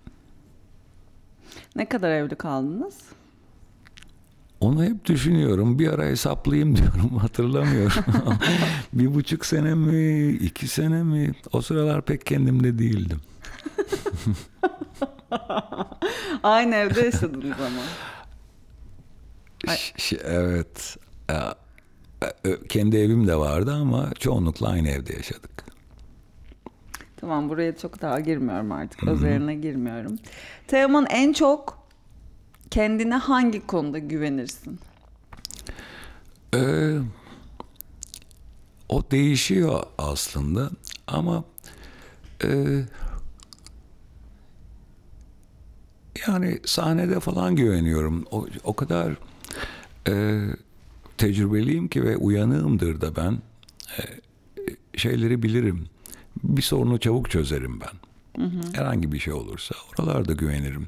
Ne 1.75 1.89
kadar 1.89 2.11
evli 2.11 2.35
kaldınız? 2.35 2.97
Onu 4.59 4.83
hep 4.83 5.05
düşünüyorum. 5.05 5.79
Bir 5.79 5.87
ara 5.87 6.03
hesaplayayım 6.05 6.75
diyorum. 6.77 7.17
Hatırlamıyorum. 7.17 8.03
bir 8.93 9.13
buçuk 9.15 9.45
sene 9.45 9.75
mi? 9.75 10.29
iki 10.29 10.67
sene 10.67 11.03
mi? 11.03 11.31
O 11.51 11.61
sıralar 11.61 12.01
pek 12.01 12.25
kendimde 12.25 12.79
değildim. 12.79 13.21
Aynı 16.43 16.75
evde 16.75 17.01
yaşadınız 17.01 17.55
ama. 17.59 17.81
Ş- 19.97 20.17
evet. 20.23 20.97
Ya, 21.29 21.55
e, 22.45 22.67
Kendi 22.69 22.97
evim 22.97 23.27
de 23.27 23.35
vardı 23.35 23.73
ama 23.73 24.13
çoğunlukla 24.19 24.69
aynı 24.69 24.89
evde 24.89 25.13
yaşadık. 25.13 25.64
Tamam 27.25 27.49
buraya 27.49 27.77
çok 27.77 28.01
daha 28.01 28.19
girmiyorum 28.19 28.71
artık. 28.71 29.03
Özeline 29.07 29.55
girmiyorum. 29.55 30.19
Teoman 30.67 31.05
en 31.09 31.33
çok 31.33 31.87
kendine 32.71 33.15
hangi 33.15 33.67
konuda 33.67 33.99
güvenirsin? 33.99 34.79
Ee, 36.55 36.97
o 38.89 39.03
değişiyor 39.11 39.83
aslında 39.97 40.69
ama 41.07 41.43
e, 42.43 42.49
yani 46.27 46.59
sahnede 46.65 47.19
falan 47.19 47.55
güveniyorum. 47.55 48.25
O, 48.31 48.47
o 48.63 48.73
kadar 48.75 49.13
e, 50.07 50.43
tecrübeliyim 51.17 51.87
ki 51.87 52.03
ve 52.03 52.17
uyanığımdır 52.17 53.01
da 53.01 53.15
ben 53.15 53.37
E, 53.99 54.01
şeyleri 54.97 55.43
bilirim. 55.43 55.85
Bir 56.45 56.61
sorunu 56.61 56.99
çabuk 56.99 57.29
çözerim 57.29 57.79
ben. 57.81 57.99
Herhangi 58.73 59.11
bir 59.11 59.19
şey 59.19 59.33
olursa 59.33 59.75
oralarda 59.99 60.33
güvenirim. 60.33 60.87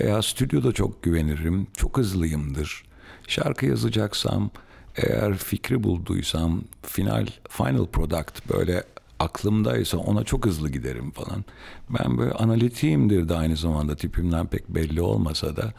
Veya 0.00 0.22
stüdyoda 0.22 0.72
çok 0.72 1.02
güvenirim. 1.02 1.66
Çok 1.76 1.98
hızlıyımdır. 1.98 2.82
Şarkı 3.28 3.66
yazacaksam 3.66 4.50
eğer 4.96 5.36
fikri 5.36 5.82
bulduysam 5.82 6.62
final 6.82 7.26
final 7.48 7.86
product 7.86 8.52
böyle 8.52 8.84
aklımdaysa 9.18 9.98
ona 9.98 10.24
çok 10.24 10.46
hızlı 10.46 10.70
giderim 10.70 11.10
falan. 11.10 11.44
Ben 11.90 12.18
böyle 12.18 12.32
analitiğimdir 12.32 13.28
de 13.28 13.34
aynı 13.36 13.56
zamanda 13.56 13.96
tipimden 13.96 14.46
pek 14.46 14.68
belli 14.68 15.00
olmasa 15.00 15.56
da 15.56 15.72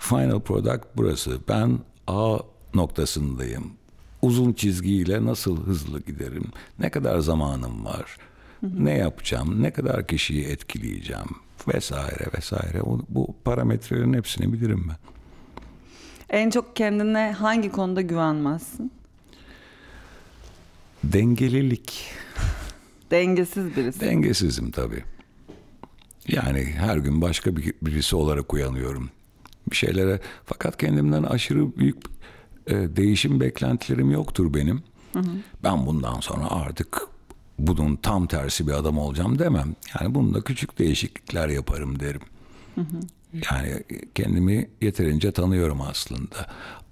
final 0.00 0.40
product 0.40 0.84
burası. 0.96 1.38
Ben 1.48 1.78
A 2.06 2.38
noktasındayım. 2.74 3.72
Uzun 4.26 4.52
çizgiyle 4.52 5.24
nasıl 5.24 5.66
hızlı 5.66 6.00
giderim? 6.02 6.44
Ne 6.78 6.90
kadar 6.90 7.18
zamanım 7.18 7.84
var? 7.84 8.16
Ne 8.62 8.92
yapacağım? 8.98 9.62
Ne 9.62 9.70
kadar 9.72 10.06
kişiyi 10.06 10.44
etkileyeceğim? 10.44 11.26
Vesaire 11.74 12.26
vesaire. 12.36 12.82
O- 12.82 13.00
Bu 13.08 13.34
parametrelerin 13.44 14.12
hepsini 14.14 14.52
bilirim 14.52 14.88
ben. 14.88 14.96
En 16.38 16.50
çok 16.50 16.76
kendine 16.76 17.32
hangi 17.38 17.72
konuda 17.72 18.00
güvenmezsin? 18.00 18.92
Dengelilik. 21.04 22.04
Dengesiz 23.10 23.76
birisi. 23.76 24.00
Dengesizim 24.00 24.70
tabii. 24.70 25.04
Yani 26.28 26.64
her 26.64 26.96
gün 26.96 27.22
başka 27.22 27.56
bir, 27.56 27.74
birisi 27.82 28.16
olarak 28.16 28.54
uyanıyorum. 28.54 29.10
Bir 29.70 29.76
şeylere 29.76 30.20
fakat 30.44 30.76
kendimden 30.78 31.22
aşırı 31.22 31.76
büyük 31.76 31.96
değişim 32.70 33.40
beklentilerim 33.40 34.10
yoktur 34.10 34.54
benim. 34.54 34.82
Ben 35.64 35.86
bundan 35.86 36.20
sonra 36.20 36.50
artık 36.50 37.00
bunun 37.58 37.96
tam 37.96 38.26
tersi 38.26 38.66
bir 38.66 38.72
adam 38.72 38.98
olacağım 38.98 39.38
demem. 39.38 39.74
Yani 40.00 40.14
bunda 40.14 40.40
küçük 40.40 40.78
değişiklikler 40.78 41.48
yaparım 41.48 42.00
derim. 42.00 42.20
Yani 43.50 43.82
kendimi 44.14 44.68
yeterince 44.80 45.32
tanıyorum 45.32 45.80
aslında. 45.80 46.46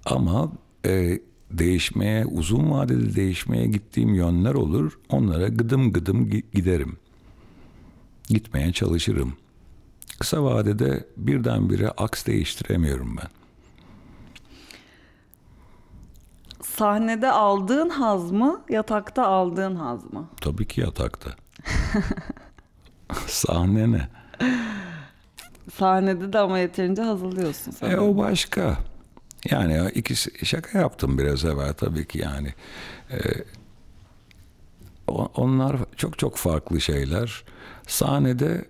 Ama 0.05 0.51
e, 0.85 1.19
değişmeye, 1.51 2.25
uzun 2.25 2.71
vadede 2.71 3.15
değişmeye 3.15 3.65
gittiğim 3.67 4.15
yönler 4.15 4.53
olur. 4.53 4.99
Onlara 5.09 5.47
gıdım 5.47 5.91
gıdım 5.93 6.29
gi- 6.29 6.43
giderim. 6.53 6.97
Gitmeye 8.29 8.71
çalışırım. 8.73 9.33
Kısa 10.19 10.43
vadede 10.43 11.05
birdenbire 11.17 11.89
aks 11.89 12.25
değiştiremiyorum 12.25 13.17
ben. 13.17 13.27
Sahnede 16.65 17.31
aldığın 17.31 17.89
haz 17.89 18.31
mı, 18.31 18.61
yatakta 18.69 19.27
aldığın 19.27 19.75
haz 19.75 20.13
mı? 20.13 20.29
Tabii 20.41 20.67
ki 20.67 20.81
yatakta. 20.81 21.29
Sahne 23.27 23.91
ne? 23.91 24.07
Sahnede 25.73 26.33
de 26.33 26.39
ama 26.39 26.59
yeterince 26.59 27.01
haz 27.01 27.23
alıyorsun. 27.23 27.73
E 27.81 27.97
o 27.97 28.17
başka. 28.17 28.77
Yani 29.51 29.89
ikisi 29.95 30.45
şaka 30.45 30.79
yaptım 30.79 31.17
biraz 31.17 31.45
evvel 31.45 31.73
tabii 31.73 32.07
ki 32.07 32.19
yani. 32.19 32.53
E, 33.11 33.17
onlar 35.35 35.77
çok 35.95 36.19
çok 36.19 36.35
farklı 36.37 36.81
şeyler. 36.81 37.43
Sahnede 37.87 38.65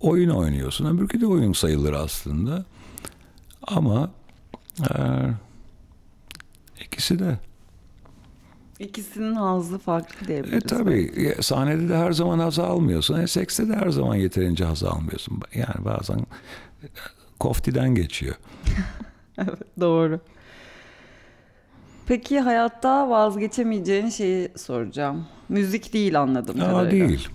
oyun 0.00 0.30
oynuyorsun. 0.30 0.96
Öbürkü 0.96 1.20
de 1.20 1.26
oyun 1.26 1.52
sayılır 1.52 1.92
aslında. 1.92 2.64
Ama 3.66 4.10
e, 4.90 4.94
ikisi 6.96 7.18
de. 7.18 7.38
İkisinin 8.78 9.34
hazzı 9.34 9.78
farklı 9.78 10.24
E 10.24 10.28
diyebiliriz. 10.28 10.62
tabii 10.62 11.00
e, 11.16 11.42
sahnede 11.42 11.88
de 11.88 11.96
her 11.96 12.12
zaman 12.12 12.38
haz 12.38 12.58
almıyorsun. 12.58 13.20
E, 13.20 13.26
sekste 13.26 13.68
de 13.68 13.76
her 13.76 13.88
zaman 13.88 14.14
yeterince 14.14 14.64
haz 14.64 14.84
almıyorsun. 14.84 15.40
Yani 15.54 15.84
bazen 15.84 16.18
e, 16.18 16.86
koftiden 17.40 17.94
geçiyor. 17.94 18.34
Evet, 19.38 19.80
doğru. 19.80 20.20
Peki 22.06 22.40
hayatta 22.40 23.10
vazgeçemeyeceğin 23.10 24.08
şeyi 24.08 24.48
soracağım. 24.56 25.26
Müzik 25.48 25.92
değil 25.92 26.20
anladım. 26.20 26.56
Aa, 26.60 26.90
değil. 26.90 27.28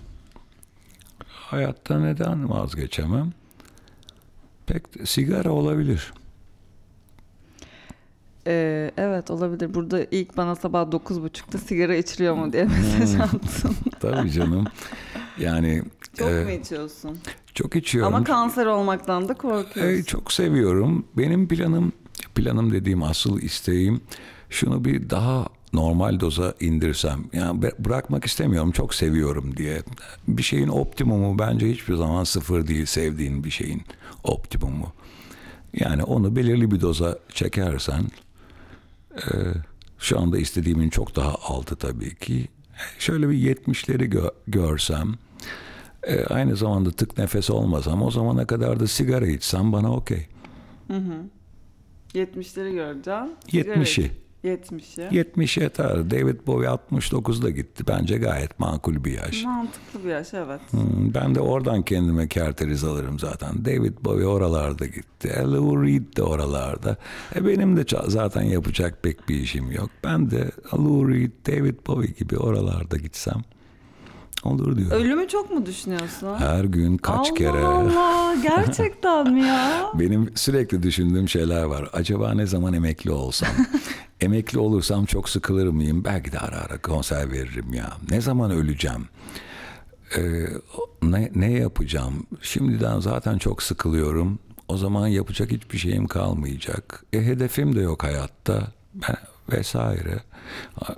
Hayatta 1.26 2.00
neden 2.00 2.50
vazgeçemem? 2.50 3.32
Pek 4.66 4.82
sigara 5.04 5.50
olabilir. 5.50 6.12
Ee, 8.46 8.90
evet 8.96 9.30
olabilir. 9.30 9.74
Burada 9.74 10.04
ilk 10.10 10.36
bana 10.36 10.56
sabah 10.56 10.82
9.30'da 10.82 11.58
sigara 11.58 11.94
içiliyor 11.94 12.34
mu 12.34 12.52
diye 12.52 12.64
mesaj 12.64 13.20
attın. 13.20 13.76
Tabii 14.00 14.30
canım. 14.30 14.64
Yani 15.38 15.82
Çok 16.18 16.30
e, 16.30 16.44
mu 16.44 16.50
içiyorsun? 16.50 17.18
çok 17.54 17.76
içiyorum. 17.76 18.14
Ama 18.14 18.24
kanser 18.24 18.66
olmaktan 18.66 19.28
da 19.28 19.34
korkuyorsun. 19.34 20.00
E, 20.00 20.02
çok 20.02 20.32
seviyorum. 20.32 21.04
Benim 21.16 21.48
planım, 21.48 21.92
planım 22.34 22.72
dediğim 22.72 23.02
asıl 23.02 23.40
isteğim 23.40 24.00
şunu 24.50 24.84
bir 24.84 25.10
daha 25.10 25.46
normal 25.72 26.20
doza 26.20 26.54
indirsem. 26.60 27.24
Yani 27.32 27.62
bırakmak 27.78 28.24
istemiyorum, 28.24 28.72
çok 28.72 28.94
seviyorum 28.94 29.56
diye. 29.56 29.82
Bir 30.28 30.42
şeyin 30.42 30.68
optimumu 30.68 31.38
bence 31.38 31.70
hiçbir 31.70 31.94
zaman 31.94 32.24
sıfır 32.24 32.66
değil 32.66 32.86
sevdiğin 32.86 33.44
bir 33.44 33.50
şeyin 33.50 33.82
optimumu. 34.24 34.92
Yani 35.74 36.02
onu 36.04 36.36
belirli 36.36 36.70
bir 36.70 36.80
doza 36.80 37.18
çekersen 37.34 38.02
e, 39.16 39.32
şu 39.98 40.20
anda 40.20 40.38
istediğimin 40.38 40.90
çok 40.90 41.16
daha 41.16 41.34
altı 41.42 41.76
tabii 41.76 42.14
ki. 42.14 42.48
Şöyle 42.98 43.28
bir 43.28 43.34
70'leri 43.56 44.08
gö- 44.10 44.32
görsem 44.46 45.14
e, 46.02 46.24
aynı 46.24 46.56
zamanda 46.56 46.90
tık 46.90 47.18
nefes 47.18 47.50
olmasam 47.50 48.02
o 48.02 48.10
zamana 48.10 48.46
kadar 48.46 48.80
da 48.80 48.86
sigara 48.86 49.26
içsem 49.26 49.72
bana 49.72 49.92
okey. 49.94 50.26
70'leri 52.14 52.72
göreceğim. 52.72 53.28
Sigara 53.48 53.74
70'i. 53.74 54.10
İç. 54.44 54.48
70'i. 54.72 55.16
70 55.16 55.56
yeter. 55.56 56.10
David 56.10 56.46
Bowie 56.46 56.66
69'da 56.68 57.50
gitti. 57.50 57.84
Bence 57.88 58.18
gayet 58.18 58.58
makul 58.58 59.04
bir 59.04 59.12
yaş. 59.12 59.44
Mantıklı 59.44 60.04
bir 60.04 60.08
yaş 60.10 60.34
evet. 60.34 60.60
Hmm, 60.70 61.14
Ben 61.14 61.34
de 61.34 61.40
oradan 61.40 61.82
kendime 61.82 62.28
kerteriz 62.28 62.84
alırım 62.84 63.18
zaten. 63.18 63.64
David 63.64 63.94
Bowie 64.04 64.26
oralarda 64.26 64.86
gitti. 64.86 65.34
Lou 65.44 65.82
Reed 65.84 66.16
de 66.16 66.22
oralarda. 66.22 66.96
E 67.36 67.46
benim 67.46 67.76
de 67.76 67.84
zaten 68.06 68.42
yapacak 68.42 69.02
pek 69.02 69.28
bir 69.28 69.34
işim 69.34 69.72
yok. 69.72 69.90
Ben 70.04 70.30
de 70.30 70.50
Lou 70.74 71.08
Reed, 71.08 71.32
David 71.46 71.86
Bowie 71.86 72.10
gibi 72.18 72.36
oralarda 72.38 72.96
gitsem 72.96 73.42
olur 74.44 74.76
diyor. 74.76 74.90
Ölümü 74.90 75.28
çok 75.28 75.50
mu 75.50 75.66
düşünüyorsun? 75.66 76.34
Her 76.38 76.64
gün 76.64 76.96
kaç 76.96 77.16
Allah 77.30 77.34
kere. 77.34 77.64
Allah 77.64 78.34
gerçekten 78.42 79.32
mi 79.32 79.42
ya? 79.42 79.86
Benim 79.94 80.32
sürekli 80.36 80.82
düşündüğüm 80.82 81.28
şeyler 81.28 81.62
var. 81.62 81.88
Acaba 81.92 82.34
ne 82.34 82.46
zaman 82.46 82.74
emekli 82.74 83.10
olsam? 83.10 83.48
emekli 84.20 84.58
olursam 84.58 85.04
çok 85.04 85.28
sıkılır 85.28 85.66
mıyım? 85.68 86.04
Belki 86.04 86.32
de 86.32 86.38
ara 86.38 86.56
ara 86.56 86.78
konser 86.82 87.32
veririm 87.32 87.74
ya. 87.74 87.92
Ne 88.10 88.20
zaman 88.20 88.50
öleceğim? 88.50 89.08
Ee, 90.16 90.46
ne, 91.02 91.30
ne 91.34 91.52
yapacağım? 91.52 92.26
Şimdiden 92.40 93.00
zaten 93.00 93.38
çok 93.38 93.62
sıkılıyorum. 93.62 94.38
O 94.68 94.76
zaman 94.76 95.06
yapacak 95.06 95.50
hiçbir 95.50 95.78
şeyim 95.78 96.06
kalmayacak. 96.06 97.04
E, 97.12 97.24
hedefim 97.24 97.76
de 97.76 97.80
yok 97.80 98.04
hayatta. 98.04 98.62
Ben, 98.94 99.16
vesaire. 99.52 100.20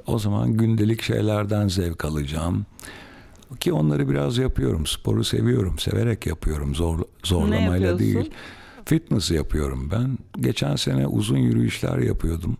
O 0.07 0.19
zaman 0.19 0.53
gündelik 0.53 1.03
şeylerden 1.03 1.69
zevk 1.69 2.05
alacağım. 2.05 2.67
Ki 3.61 3.73
onları 3.73 4.09
biraz 4.09 4.39
yapıyorum. 4.39 4.87
Sporu 4.87 5.25
seviyorum. 5.25 5.79
Severek 5.79 6.27
yapıyorum. 6.27 6.75
Zor, 6.75 7.01
zorlamayla 7.25 7.99
değil. 7.99 8.31
Fitness 8.85 9.31
yapıyorum 9.31 9.91
ben. 9.93 10.19
Geçen 10.41 10.77
sene 10.77 11.07
uzun 11.07 11.39
yürüyüşler 11.39 11.99
yapıyordum. 11.99 12.57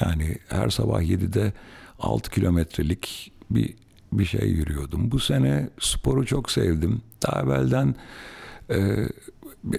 Yani 0.00 0.38
her 0.48 0.70
sabah 0.70 1.02
7'de 1.02 1.52
6 1.98 2.30
kilometrelik 2.30 3.32
bir 3.50 3.74
bir 4.12 4.24
şey 4.24 4.48
yürüyordum. 4.48 5.10
Bu 5.10 5.18
sene 5.18 5.68
sporu 5.80 6.26
çok 6.26 6.50
sevdim. 6.50 7.02
Daha 7.26 7.42
evvelden 7.42 7.94
e, 8.70 9.08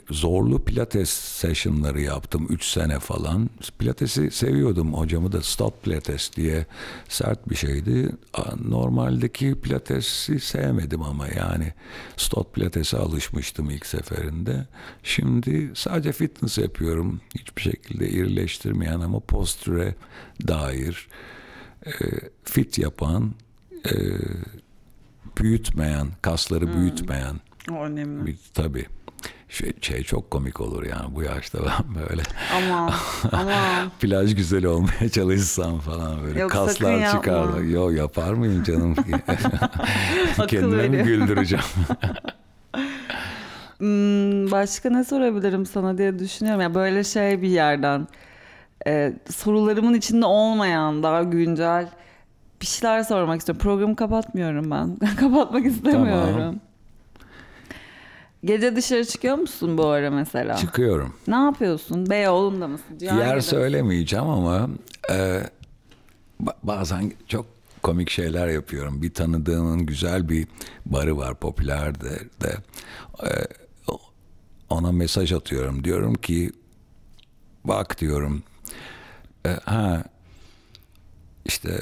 zorlu 0.09 0.63
pilates 0.65 1.09
sessionları 1.09 2.01
yaptım 2.01 2.47
3 2.49 2.63
sene 2.65 2.99
falan. 2.99 3.49
Pilatesi 3.79 4.31
seviyordum. 4.31 4.93
Hocamı 4.93 5.31
da 5.31 5.41
stot 5.41 5.83
pilates 5.83 6.31
diye 6.35 6.65
sert 7.09 7.49
bir 7.49 7.55
şeydi. 7.55 8.09
Normaldeki 8.65 9.55
pilatesi 9.61 10.39
sevmedim 10.39 11.01
ama 11.01 11.27
yani 11.27 11.73
stot 12.17 12.53
pilatese 12.53 12.97
alışmıştım 12.97 13.69
ilk 13.69 13.85
seferinde. 13.85 14.67
Şimdi 15.03 15.71
sadece 15.75 16.11
fitness 16.11 16.57
yapıyorum. 16.57 17.21
Hiçbir 17.35 17.61
şekilde 17.61 18.09
irileştirmeyen 18.09 18.99
ama 18.99 19.19
postüre 19.19 19.95
dair 20.47 21.07
e, 21.85 21.91
fit 22.43 22.77
yapan 22.77 23.33
e, 23.85 23.93
büyütmeyen, 25.37 26.07
kasları 26.21 26.73
büyütmeyen 26.73 27.39
O 27.71 27.83
önemli. 27.85 28.25
bir, 28.25 28.35
tabii. 28.53 28.85
Şey, 29.51 29.71
şey 29.81 30.03
çok 30.03 30.31
komik 30.31 30.61
olur 30.61 30.83
yani 30.83 31.15
bu 31.15 31.23
yaşta 31.23 31.59
ben 31.65 31.95
böyle 31.95 32.21
Aman 32.55 32.93
aman. 33.31 33.89
plaj 33.99 34.35
güzel 34.35 34.65
olmaya 34.65 35.09
çalışsam 35.11 35.79
falan 35.79 36.23
böyle 36.23 36.39
Yok, 36.39 36.51
kaslar 36.51 37.11
çıkar. 37.11 37.59
Yok 37.59 37.93
yapar 37.93 38.33
mıyım 38.33 38.63
canım? 38.63 38.95
Kendimi 40.47 40.89
mi 40.89 41.03
güldüreceğim? 41.03 41.65
Hmm, 43.77 44.51
başka 44.51 44.89
ne 44.89 45.03
sorabilirim 45.03 45.65
sana 45.65 45.97
diye 45.97 46.19
düşünüyorum. 46.19 46.61
Ya 46.61 46.75
böyle 46.75 47.03
şey 47.03 47.41
bir 47.41 47.49
yerden 47.49 48.07
e, 48.87 49.13
sorularımın 49.29 49.93
içinde 49.93 50.25
olmayan 50.25 51.03
daha 51.03 51.23
güncel 51.23 51.89
bir 52.61 52.65
şeyler 52.65 53.03
sormak 53.03 53.39
istiyorum. 53.39 53.61
Programı 53.63 53.95
kapatmıyorum 53.95 54.71
ben. 54.71 55.15
Kapatmak 55.15 55.65
istemiyorum. 55.65 56.33
Tamam. 56.33 56.70
Gece 58.43 58.75
dışarı 58.75 59.05
çıkıyor 59.05 59.35
musun 59.35 59.77
bu 59.77 59.85
ara 59.87 60.11
mesela? 60.11 60.57
Çıkıyorum. 60.57 61.13
Ne 61.27 61.35
yapıyorsun? 61.35 62.09
Beyoğlu'nda 62.09 62.67
mısın? 62.67 62.97
Cihangir'de 62.97 63.27
Yer 63.27 63.35
misin? 63.35 63.49
söylemeyeceğim 63.49 64.27
ama 64.27 64.69
e, 65.09 65.13
ba- 66.43 66.55
bazen 66.63 67.11
çok 67.27 67.45
komik 67.83 68.09
şeyler 68.09 68.47
yapıyorum. 68.47 69.01
Bir 69.01 69.13
tanıdığımın 69.13 69.85
güzel 69.85 70.29
bir 70.29 70.47
barı 70.85 71.17
var 71.17 71.35
popüler 71.35 72.01
de, 72.01 72.19
de 72.41 72.55
e, 73.23 73.29
ona 74.69 74.91
mesaj 74.91 75.33
atıyorum. 75.33 75.83
Diyorum 75.83 76.13
ki 76.13 76.51
bak 77.65 78.01
diyorum 78.01 78.43
e, 79.45 79.49
ha 79.49 80.03
işte 81.45 81.81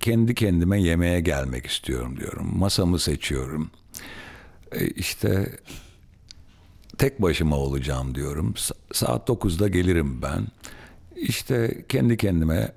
kendi 0.00 0.34
kendime 0.34 0.82
yemeğe 0.82 1.20
gelmek 1.20 1.66
istiyorum 1.66 2.16
diyorum. 2.20 2.58
Masamı 2.58 2.98
seçiyorum. 2.98 3.70
E, 4.72 4.86
işte 4.86 5.58
tek 6.98 7.22
başıma 7.22 7.56
olacağım 7.56 8.14
diyorum. 8.14 8.52
Sa- 8.56 8.72
saat 8.92 9.28
9'da 9.28 9.68
gelirim 9.68 10.22
ben. 10.22 10.46
İşte 11.16 11.84
kendi 11.88 12.16
kendime 12.16 12.72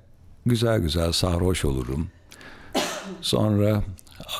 güzel 0.46 0.80
güzel 0.80 1.12
sarhoş 1.12 1.64
olurum. 1.64 2.08
Sonra 3.20 3.84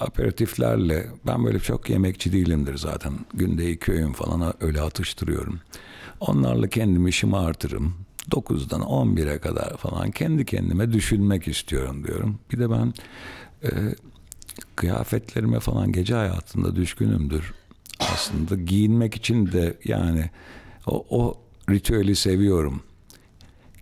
aperatiflerle 0.00 1.07
ben 1.26 1.44
böyle 1.44 1.59
çok 1.61 1.90
yemekçi 1.90 2.32
değilimdir 2.32 2.76
zaten. 2.76 3.12
Günde 3.34 3.70
iki 3.70 3.92
öğün 3.92 4.12
falan 4.12 4.55
öyle 4.61 4.80
atıştırıyorum. 4.80 5.61
Onlarla 6.20 6.68
kendimi 6.68 7.12
şımartırım. 7.12 7.94
9'dan 8.30 8.80
11'e 8.80 9.38
kadar 9.38 9.76
falan 9.76 10.11
kendi 10.11 10.44
kendime 10.44 10.92
düşünmek 10.92 11.48
istiyorum 11.48 12.05
diyorum. 12.07 12.38
Bir 12.52 12.59
de 12.59 12.70
ben 12.70 12.94
e, 13.62 13.68
kıyafetlerime 14.77 15.61
falan 15.61 15.93
gece 15.93 16.14
hayatında 16.14 16.77
düşkünümdür. 16.77 17.55
Aslında 18.01 18.55
giyinmek 18.55 19.14
için 19.14 19.53
de 19.53 19.77
yani 19.85 20.31
o, 20.87 21.07
o 21.11 21.39
ritüeli 21.70 22.16
seviyorum. 22.16 22.83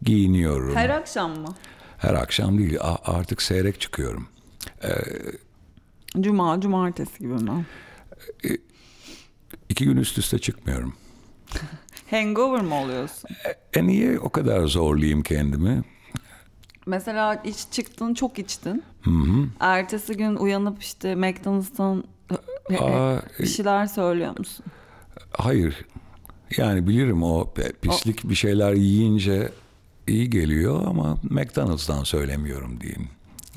Giyiniyorum. 0.03 0.74
Her 0.76 0.88
Her, 0.88 0.90
akşam 0.90 1.38
mı? 1.40 1.55
akşam 2.03 2.59
değil 2.59 2.78
artık 3.05 3.43
seyrek 3.43 3.80
çıkıyorum. 3.80 4.28
Cuma, 6.20 6.61
cumartesi 6.61 7.18
gibi 7.18 7.32
mi? 7.32 7.66
İki 9.68 9.84
gün 9.84 9.97
üst 9.97 10.18
üste 10.18 10.38
çıkmıyorum. 10.38 10.95
Hangover 12.11 12.61
mı 12.61 12.74
oluyorsun? 12.74 13.30
E 13.74 13.86
niye 13.86 14.18
o 14.18 14.30
kadar 14.30 14.66
zorlayayım 14.66 15.22
kendimi? 15.22 15.82
Mesela 16.86 17.34
iç 17.44 17.58
çıktın, 17.70 18.14
çok 18.14 18.38
içtin. 18.38 18.82
Ertesi 19.60 20.16
gün 20.16 20.36
uyanıp 20.36 20.82
işte 20.82 21.14
McDonald's'tan 21.14 22.04
Aa, 22.80 23.16
Bir 23.38 23.46
şeyler 23.46 23.86
söylüyor 23.86 24.38
musun? 24.38 24.64
hayır. 25.32 25.84
Yani 26.56 26.88
bilirim 26.88 27.22
o 27.22 27.52
pislik 27.82 28.28
bir 28.28 28.34
şeyler 28.34 28.72
yiyince 28.72 29.52
iyi 30.08 30.30
geliyor 30.30 30.82
ama 30.86 31.18
McDonald's'tan 31.22 32.04
söylemiyorum 32.04 32.80
diyeyim. 32.80 33.08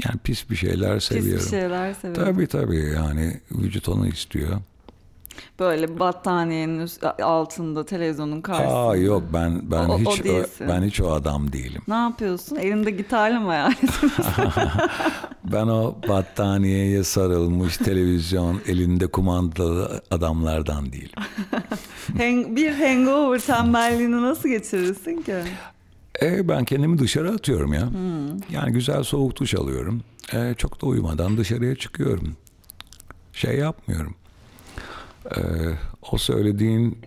Yani 0.06 0.20
pis 0.24 0.50
bir 0.50 0.56
şeyler 0.56 0.96
Pis 0.96 1.04
seviyorum. 1.08 1.46
bir 1.46 1.50
şeyler 1.50 1.94
seviyorum. 1.94 2.34
Tabii 2.34 2.48
tabii 2.48 2.92
yani 2.96 3.40
vücut 3.52 3.90
onu 3.90 4.08
istiyor. 4.08 4.58
Böyle 5.60 6.00
battaniyenin 6.00 6.90
altında 7.24 7.86
televizyonun 7.86 8.42
karşısında. 8.42 8.78
Aa 8.88 8.96
yok 8.96 9.24
ben 9.34 9.72
ben 9.72 9.90
O- 9.90 10.00
hiç 10.00 10.22
o, 10.22 10.24
değilsin. 10.24 10.68
ben 10.68 10.84
hiç 10.84 11.02
o 11.02 11.12
adam 11.12 11.54
değilim. 11.54 11.82
Ne 11.88 11.94
yapıyorsun? 11.94 12.56
Elinde 12.56 12.92
gitarla 12.92 13.40
mı 13.40 13.54
yani? 13.54 13.76
Ben 15.52 15.68
o 15.68 15.96
battaniyeye 16.10 17.04
sarılmış 17.04 17.78
televizyon 17.78 18.62
elinde 18.68 19.08
kumandalı 19.08 20.02
adamlardan 20.12 20.92
değilim. 20.92 21.12
Bir 22.56 22.72
hangover 22.72 23.40
tembelliğini 23.40 24.22
nasıl 24.22 24.50
geçirirsin 24.50 25.22
ki? 25.22 25.36
E, 26.22 26.48
ben 26.48 26.66
kendimi 26.66 26.98
dışarı 26.98 27.32
atıyorum 27.32 27.74
ya. 27.74 27.90
Yani 28.52 28.72
güzel 28.72 29.04
soğuk 29.04 29.36
duş 29.40 29.56
alıyorum. 29.56 30.02
E, 30.34 30.54
çok 30.58 30.82
da 30.82 30.86
uyumadan 30.86 31.38
dışarıya 31.38 31.76
çıkıyorum. 31.76 32.36
Şey 33.34 33.58
yapmıyorum. 33.58 34.16
E, 35.26 35.40
o 36.12 36.18
söylediğin 36.18 36.98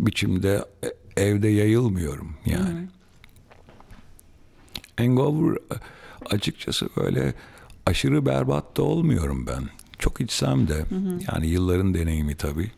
biçimde 0.00 0.64
e, 0.84 1.22
evde 1.22 1.48
yayılmıyorum 1.48 2.36
yani. 2.46 2.88
Hangover 4.96 5.56
e, 5.56 5.74
açıkçası 6.30 6.88
böyle 6.96 7.34
aşırı 7.86 8.26
berbat 8.26 8.76
da 8.76 8.82
olmuyorum 8.82 9.46
ben. 9.46 9.68
Çok 9.98 10.20
içsem 10.20 10.68
de 10.68 10.84
yani 11.32 11.46
yılların 11.46 11.94
deneyimi 11.94 12.34
tabii. 12.36 12.70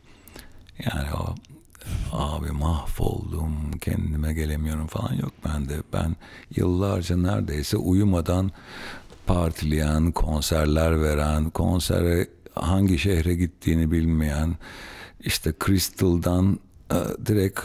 Yani 0.85 1.09
o 1.15 1.35
abi 2.13 2.51
mahvoldum 2.51 3.71
kendime 3.81 4.35
gelemiyorum 4.35 4.87
falan 4.87 5.15
yok 5.15 5.33
bende. 5.45 5.77
Ben 5.93 6.17
yıllarca 6.57 7.17
neredeyse 7.17 7.77
uyumadan 7.77 8.51
partileyen, 9.27 10.13
konserler 10.13 11.03
veren, 11.03 11.51
konsere 11.51 12.29
hangi 12.63 12.99
şehre 12.99 13.35
gittiğini 13.35 13.91
bilmeyen, 13.91 14.55
işte 15.21 15.53
Crystal'dan 15.67 16.59
e, 16.93 17.27
direkt 17.27 17.61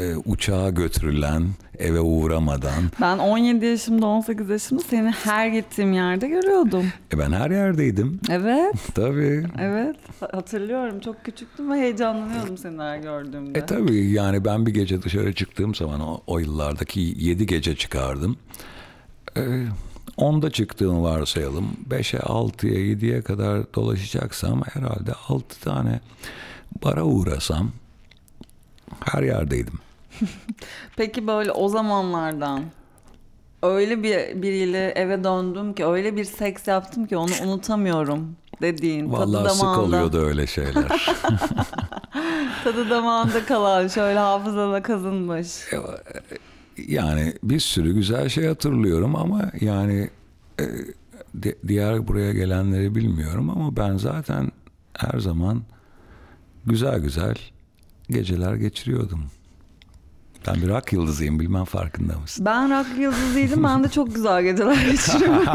e, 0.00 0.16
uçağa 0.16 0.70
götürülen, 0.70 1.46
eve 1.78 2.00
uğramadan. 2.00 2.84
Ben 3.00 3.18
17 3.18 3.66
yaşımda 3.66 4.06
18 4.06 4.48
yaşımda 4.48 4.82
seni 4.82 5.10
her 5.10 5.48
gittiğim 5.48 5.92
yerde 5.92 6.28
görüyordum. 6.28 6.84
E 7.14 7.18
ben 7.18 7.32
her 7.32 7.50
yerdeydim. 7.50 8.20
Evet, 8.30 8.74
Tabii. 8.94 9.46
evet. 9.60 9.96
Hatırlıyorum. 10.32 11.00
Çok 11.00 11.24
küçüktüm 11.24 11.72
ve 11.72 11.74
heyecanlanıyordum 11.76 12.58
seni 12.58 12.82
her 12.82 12.98
gördüğümde. 12.98 13.58
E 13.58 13.66
tabii 13.66 14.10
yani 14.10 14.44
ben 14.44 14.66
bir 14.66 14.74
gece 14.74 15.02
dışarı 15.02 15.32
çıktığım 15.34 15.74
zaman 15.74 16.00
o, 16.00 16.20
o 16.26 16.38
yıllardaki 16.38 17.14
yedi 17.16 17.46
gece 17.46 17.76
çıkardım. 17.76 18.36
E, 19.36 19.42
onda 20.18 20.50
çıktığımı 20.50 21.02
varsayalım. 21.02 21.70
Beşe, 21.86 22.20
altıya, 22.20 22.80
yediye 22.80 23.22
kadar 23.22 23.74
dolaşacaksam 23.74 24.62
herhalde 24.62 25.12
altı 25.28 25.60
tane 25.60 26.00
bara 26.84 27.04
uğrasam 27.04 27.70
her 29.04 29.22
yerdeydim. 29.22 29.78
Peki 30.96 31.26
böyle 31.26 31.52
o 31.52 31.68
zamanlardan 31.68 32.62
öyle 33.62 34.02
bir 34.02 34.42
biriyle 34.42 34.88
eve 34.90 35.24
döndüm 35.24 35.74
ki 35.74 35.86
öyle 35.86 36.16
bir 36.16 36.24
seks 36.24 36.68
yaptım 36.68 37.06
ki 37.06 37.16
onu 37.16 37.32
unutamıyorum 37.44 38.36
dediğin 38.60 39.10
tadı 39.10 39.20
Vallahi 39.20 39.50
sık 39.50 39.60
damağında, 39.60 39.80
oluyordu 39.80 40.26
öyle 40.26 40.46
şeyler. 40.46 40.88
tadı 42.64 42.90
damağında 42.90 43.46
kalan 43.46 43.88
şöyle 43.88 44.18
hafızada 44.18 44.82
kazınmış. 44.82 45.48
Yani 46.86 47.32
bir 47.42 47.60
sürü 47.60 47.94
güzel 47.94 48.28
şey 48.28 48.46
hatırlıyorum 48.46 49.16
ama 49.16 49.50
yani 49.60 50.10
e, 50.60 50.64
di- 51.42 51.58
diğer 51.68 52.08
buraya 52.08 52.32
gelenleri 52.32 52.94
bilmiyorum 52.94 53.50
ama 53.50 53.76
ben 53.76 53.96
zaten 53.96 54.50
her 54.98 55.18
zaman 55.18 55.62
güzel 56.66 56.98
güzel 56.98 57.34
geceler 58.10 58.54
geçiriyordum. 58.54 59.24
Ben 60.46 60.54
bir 60.54 60.68
rock 60.68 60.92
yıldızıyım 60.92 61.40
bilmem 61.40 61.64
farkında 61.64 62.18
mısın? 62.18 62.44
Ben 62.46 62.70
rock 62.78 62.98
yıldızıydım 62.98 63.64
ben 63.64 63.84
de 63.84 63.88
çok 63.88 64.14
güzel 64.14 64.42
geceler 64.42 64.86
geçiriyorum. 64.90 65.46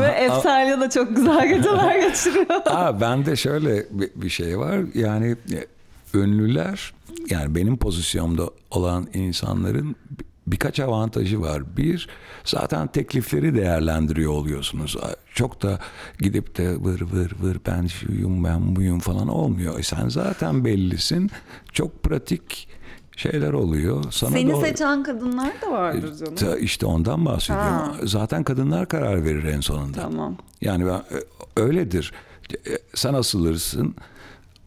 Ve 0.00 0.06
Eftalya 0.06 0.80
da 0.80 0.90
çok 0.90 1.16
güzel 1.16 1.48
geceler 1.48 2.00
geçiriyor. 2.08 2.46
Aa, 2.66 3.00
bende 3.00 3.36
şöyle 3.36 3.86
bir, 3.90 4.10
bir 4.16 4.28
şey 4.28 4.58
var 4.58 4.80
yani 4.94 5.36
e, 5.52 5.66
ünlüler 6.14 6.92
yani 7.30 7.54
benim 7.54 7.76
pozisyonda 7.76 8.50
olan 8.70 9.06
insanların 9.14 9.96
bi- 10.10 10.24
birkaç 10.46 10.80
avantajı 10.80 11.40
var. 11.40 11.76
Bir, 11.76 12.08
zaten 12.44 12.86
teklifleri 12.86 13.54
değerlendiriyor 13.54 14.32
oluyorsunuz. 14.32 14.96
Çok 15.34 15.62
da 15.62 15.78
gidip 16.18 16.58
de 16.58 16.76
vır 16.80 17.00
vır 17.00 17.32
vır 17.40 17.56
ben 17.66 17.86
şuyum 17.86 18.44
ben 18.44 18.76
buyum 18.76 18.98
falan 18.98 19.28
olmuyor. 19.28 19.78
E 19.78 19.82
sen 19.82 20.08
zaten 20.08 20.64
bellisin. 20.64 21.30
Çok 21.72 22.02
pratik 22.02 22.68
şeyler 23.16 23.52
oluyor. 23.52 24.04
Sana 24.10 24.30
Seni 24.30 24.50
doğru- 24.52 24.60
seçen 24.66 25.02
kadınlar 25.02 25.52
da 25.62 25.72
vardır 25.72 26.16
canım. 26.18 26.34
Ta- 26.34 26.56
işte 26.58 26.86
ondan 26.86 27.24
bahsediyorum. 27.24 27.68
Ha. 27.72 27.94
Zaten 28.04 28.44
kadınlar 28.44 28.88
karar 28.88 29.24
verir 29.24 29.44
en 29.44 29.60
sonunda. 29.60 30.00
Tamam. 30.02 30.36
Yani 30.60 30.86
ben, 30.86 30.92
e, 30.94 31.20
öyledir. 31.56 32.12
E, 32.52 32.70
Sen 32.94 33.14
asılırsın. 33.14 33.94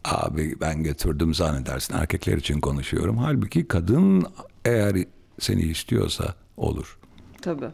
Abi 0.04 0.56
ben 0.60 0.82
götürdüm 0.82 1.34
zannedersin. 1.34 1.94
Erkekler 1.94 2.36
için 2.36 2.60
konuşuyorum. 2.60 3.18
Halbuki 3.18 3.68
kadın 3.68 4.26
eğer 4.64 4.96
seni 5.40 5.62
istiyorsa 5.62 6.34
olur. 6.56 6.98
Tabii. 7.42 7.68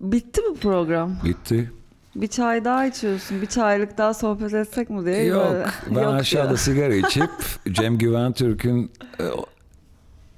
Bitti 0.00 0.40
mi 0.40 0.56
program? 0.56 1.16
Bitti. 1.24 1.70
Bir 2.16 2.26
çay 2.26 2.64
daha 2.64 2.86
içiyorsun. 2.86 3.42
Bir 3.42 3.46
çaylık 3.46 3.98
daha 3.98 4.14
sohbet 4.14 4.54
etsek 4.54 4.90
mi 4.90 5.04
diye. 5.06 5.24
Yok. 5.24 5.52
böyle- 5.52 5.66
Ben 5.96 6.02
Yok 6.02 6.14
aşağıda 6.14 6.48
diyor. 6.48 6.58
sigara 6.58 6.94
içip 6.94 7.30
Cem 7.72 7.98
Güven 7.98 8.32
Türk'ün 8.32 8.90
e, 9.20 9.24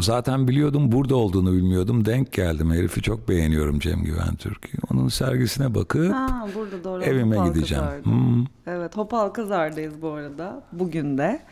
zaten 0.05 0.49
biliyordum 0.49 0.93
burada 0.93 1.17
olduğunu 1.17 1.53
bilmiyordum. 1.53 2.05
Denk 2.05 2.33
geldim. 2.33 2.73
Herifi 2.73 3.03
çok 3.03 3.29
beğeniyorum 3.29 3.79
Cem 3.81 4.03
Güven 4.05 4.37
Türk'ü. 4.37 4.79
Onun 4.93 5.09
sergisine 5.09 5.75
bakıp 5.75 6.13
Ha, 6.15 6.47
burada 6.55 6.85
doğru. 6.85 7.03
evime 7.03 7.37
Hop 7.37 7.55
gideceğim. 7.55 7.85
Hmm. 8.03 8.45
Evet 8.67 8.97
Hop 8.97 9.15
Alkazar'dayız 9.15 10.03
bu 10.03 10.09
arada. 10.11 10.63
Bugün 10.73 11.19
de. 11.19 11.43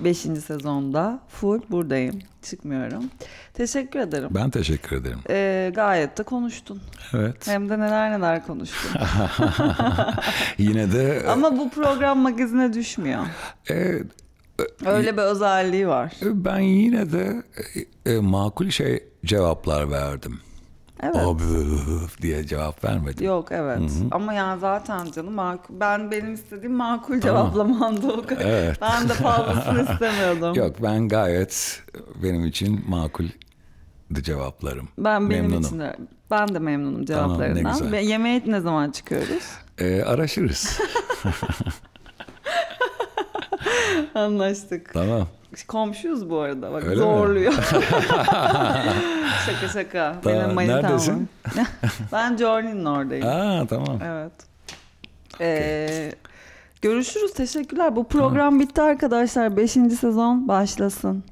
Beşinci 0.00 0.40
sezonda 0.40 1.20
full 1.28 1.60
buradayım. 1.70 2.18
Çıkmıyorum. 2.42 3.04
Teşekkür 3.54 3.98
ederim. 4.00 4.28
Ben 4.34 4.50
teşekkür 4.50 4.96
ederim. 4.96 5.18
Ee, 5.30 5.72
gayet 5.74 6.18
de 6.18 6.22
konuştun. 6.22 6.80
Evet. 7.12 7.48
Hem 7.48 7.68
de 7.68 7.78
neler 7.78 8.10
neler 8.18 8.46
konuştun. 8.46 8.90
Yine 10.58 10.92
de 10.92 11.22
Ama 11.28 11.58
bu 11.58 11.70
program 11.70 12.18
magazine 12.18 12.72
düşmüyor. 12.72 13.20
e, 13.70 13.98
Öyle 14.86 15.16
bir 15.16 15.22
özelliği 15.22 15.88
var. 15.88 16.12
ben 16.22 16.58
yine 16.58 17.12
de 17.12 17.42
e, 18.06 18.12
e, 18.12 18.18
makul 18.20 18.70
şey 18.70 19.04
cevaplar 19.24 19.90
verdim. 19.90 20.40
Evet. 21.02 21.16
Abi 21.16 21.42
diye 22.22 22.46
cevap 22.46 22.84
vermedim. 22.84 23.26
Yok 23.26 23.48
evet. 23.50 23.90
Ama 24.10 24.32
yani 24.32 24.60
zaten 24.60 25.10
canım 25.10 25.32
makul. 25.32 25.80
Ben 25.80 26.10
benim 26.10 26.34
istediğim 26.34 26.74
makul 26.74 27.20
cevaplamandı 27.20 28.06
o 28.12 28.22
kadar. 28.26 28.44
Evet. 28.44 28.78
Ben 28.80 29.08
de 29.08 29.12
fazlasını 29.12 29.82
istemiyordum. 29.92 30.54
Yok 30.54 30.76
ben 30.82 31.08
gayet 31.08 31.82
benim 32.22 32.46
için 32.46 32.84
makul 32.88 33.24
cevaplarım. 34.12 34.88
Ben 34.98 35.30
benim 35.30 35.42
Memnunum. 35.42 35.62
için 35.62 35.78
de 35.80 35.96
ben 36.30 36.54
de 36.54 36.58
memnunum 36.58 37.04
Tamam, 37.04 37.30
ne 37.30 37.36
cevaplarından. 37.38 37.78
güzel. 37.78 38.02
Yemeğe 38.08 38.42
ne 38.46 38.60
zaman 38.60 38.90
çıkıyoruz? 38.90 39.44
E, 39.78 40.02
araşırız. 40.02 40.78
Anlaştık. 44.20 44.90
tamam. 44.92 45.28
Komşuyuz 45.68 46.30
bu 46.30 46.38
arada. 46.38 46.72
Bak 46.72 46.84
Öyle 46.84 46.96
zorluyor. 46.96 47.52
şaka 49.46 49.68
şaka. 49.72 50.16
Tamam, 50.22 50.38
Benim 50.40 50.54
manitam 50.54 50.82
neredesin? 50.82 51.28
ben 52.12 52.36
Journey'nin 52.36 52.84
oradayım. 52.84 53.26
Aa 53.26 53.66
tamam. 53.66 53.98
Evet. 54.04 54.32
Ee, 55.40 56.12
görüşürüz. 56.82 57.32
Teşekkürler. 57.34 57.96
Bu 57.96 58.08
program 58.08 58.60
bitti 58.60 58.82
arkadaşlar. 58.82 59.56
Beşinci 59.56 59.96
sezon 59.96 60.48
başlasın. 60.48 61.24